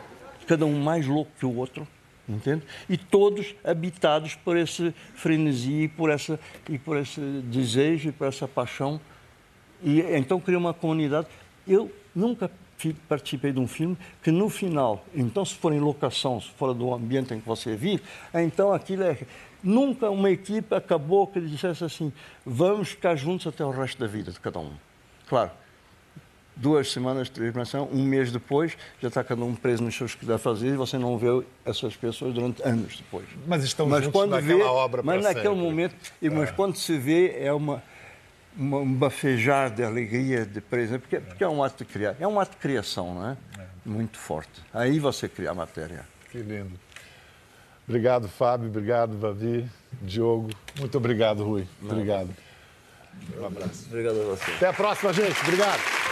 cada 0.45 0.65
um 0.65 0.79
mais 0.81 1.07
louco 1.07 1.31
que 1.39 1.45
o 1.45 1.55
outro, 1.55 1.87
entende? 2.27 2.63
E 2.89 2.97
todos 2.97 3.55
habitados 3.63 4.35
por 4.35 4.57
esse 4.57 4.93
frenesi, 5.15 5.83
e 5.83 5.87
por 5.87 6.09
essa 6.09 6.39
e 6.69 6.77
por 6.77 6.97
esse 6.97 7.21
desejo, 7.21 8.09
e 8.09 8.11
por 8.11 8.27
essa 8.27 8.47
paixão. 8.47 8.99
E 9.81 10.01
então 10.01 10.39
cria 10.39 10.57
uma 10.57 10.73
comunidade. 10.73 11.27
Eu 11.65 11.91
nunca 12.13 12.51
participei 13.07 13.51
de 13.51 13.59
um 13.59 13.67
filme 13.67 13.97
que 14.21 14.31
no 14.31 14.49
final, 14.49 15.03
então 15.13 15.43
se 15.43 15.55
for 15.55 15.73
em 15.73 15.79
locação, 15.79 16.39
se 16.39 16.49
for 16.51 16.73
do 16.73 16.93
ambiente 16.93 17.33
em 17.33 17.39
que 17.39 17.47
você 17.47 17.75
vive, 17.75 18.03
então 18.33 18.71
aquilo 18.71 19.03
é 19.03 19.17
nunca 19.63 20.09
uma 20.09 20.29
equipe 20.29 20.73
acabou 20.73 21.27
que 21.27 21.41
dissesse 21.41 21.83
assim, 21.83 22.13
vamos 22.45 22.89
ficar 22.89 23.15
juntos 23.15 23.47
até 23.47 23.65
o 23.65 23.71
resto 23.71 23.99
da 23.99 24.07
vida 24.07 24.31
de 24.31 24.39
cada 24.39 24.59
um. 24.59 24.71
Claro, 25.27 25.51
duas 26.55 26.91
semanas 26.91 27.27
de 27.27 27.33
transformação, 27.33 27.89
um 27.91 28.03
mês 28.03 28.31
depois, 28.31 28.77
já 29.01 29.07
está 29.07 29.23
cada 29.23 29.43
um 29.43 29.55
preso 29.55 29.83
nos 29.83 29.95
seus 29.95 30.15
que 30.15 30.25
fazer 30.37 30.69
e 30.69 30.75
você 30.75 30.97
não 30.97 31.17
vê 31.17 31.43
essas 31.65 31.95
pessoas 31.95 32.33
durante 32.33 32.61
anos 32.63 32.97
depois. 32.97 33.25
Mas 33.45 33.63
estão 33.63 33.87
mas 33.87 34.03
juntos 34.03 34.29
naquela 34.29 34.41
vê, 34.41 34.63
obra 34.63 35.03
Mas 35.03 35.23
naquele 35.23 35.47
sempre. 35.47 35.61
momento, 35.61 35.95
mas 36.21 36.49
é. 36.49 36.51
quando 36.51 36.75
se 36.75 36.97
vê, 36.97 37.37
é 37.39 37.53
uma 38.57 38.77
um 38.79 38.93
bafejar 38.93 39.69
de 39.69 39.83
alegria, 39.83 40.45
de 40.45 40.59
presença, 40.59 40.99
porque, 40.99 41.19
porque 41.19 41.43
é 41.43 41.47
um 41.47 41.63
ato 41.63 41.83
de 41.83 41.91
criar, 41.91 42.15
é 42.19 42.27
um 42.27 42.39
ato 42.39 42.51
de 42.51 42.57
criação, 42.57 43.13
não 43.13 43.29
é? 43.29 43.37
é? 43.59 43.65
Muito 43.85 44.17
forte. 44.17 44.61
Aí 44.73 44.99
você 44.99 45.29
cria 45.29 45.51
a 45.51 45.53
matéria. 45.53 46.05
Que 46.31 46.39
lindo. 46.39 46.77
Obrigado, 47.87 48.27
Fábio. 48.27 48.67
Obrigado, 48.67 49.17
Vavi. 49.17 49.65
Diogo. 50.01 50.49
Muito 50.77 50.97
obrigado, 50.97 51.43
Rui. 51.43 51.65
Obrigado. 51.81 52.29
Um 53.39 53.45
abraço. 53.45 53.85
Obrigado 53.87 54.21
a 54.21 54.23
você. 54.25 54.51
Até 54.51 54.67
a 54.67 54.73
próxima, 54.73 55.13
gente. 55.13 55.39
Obrigado. 55.41 56.06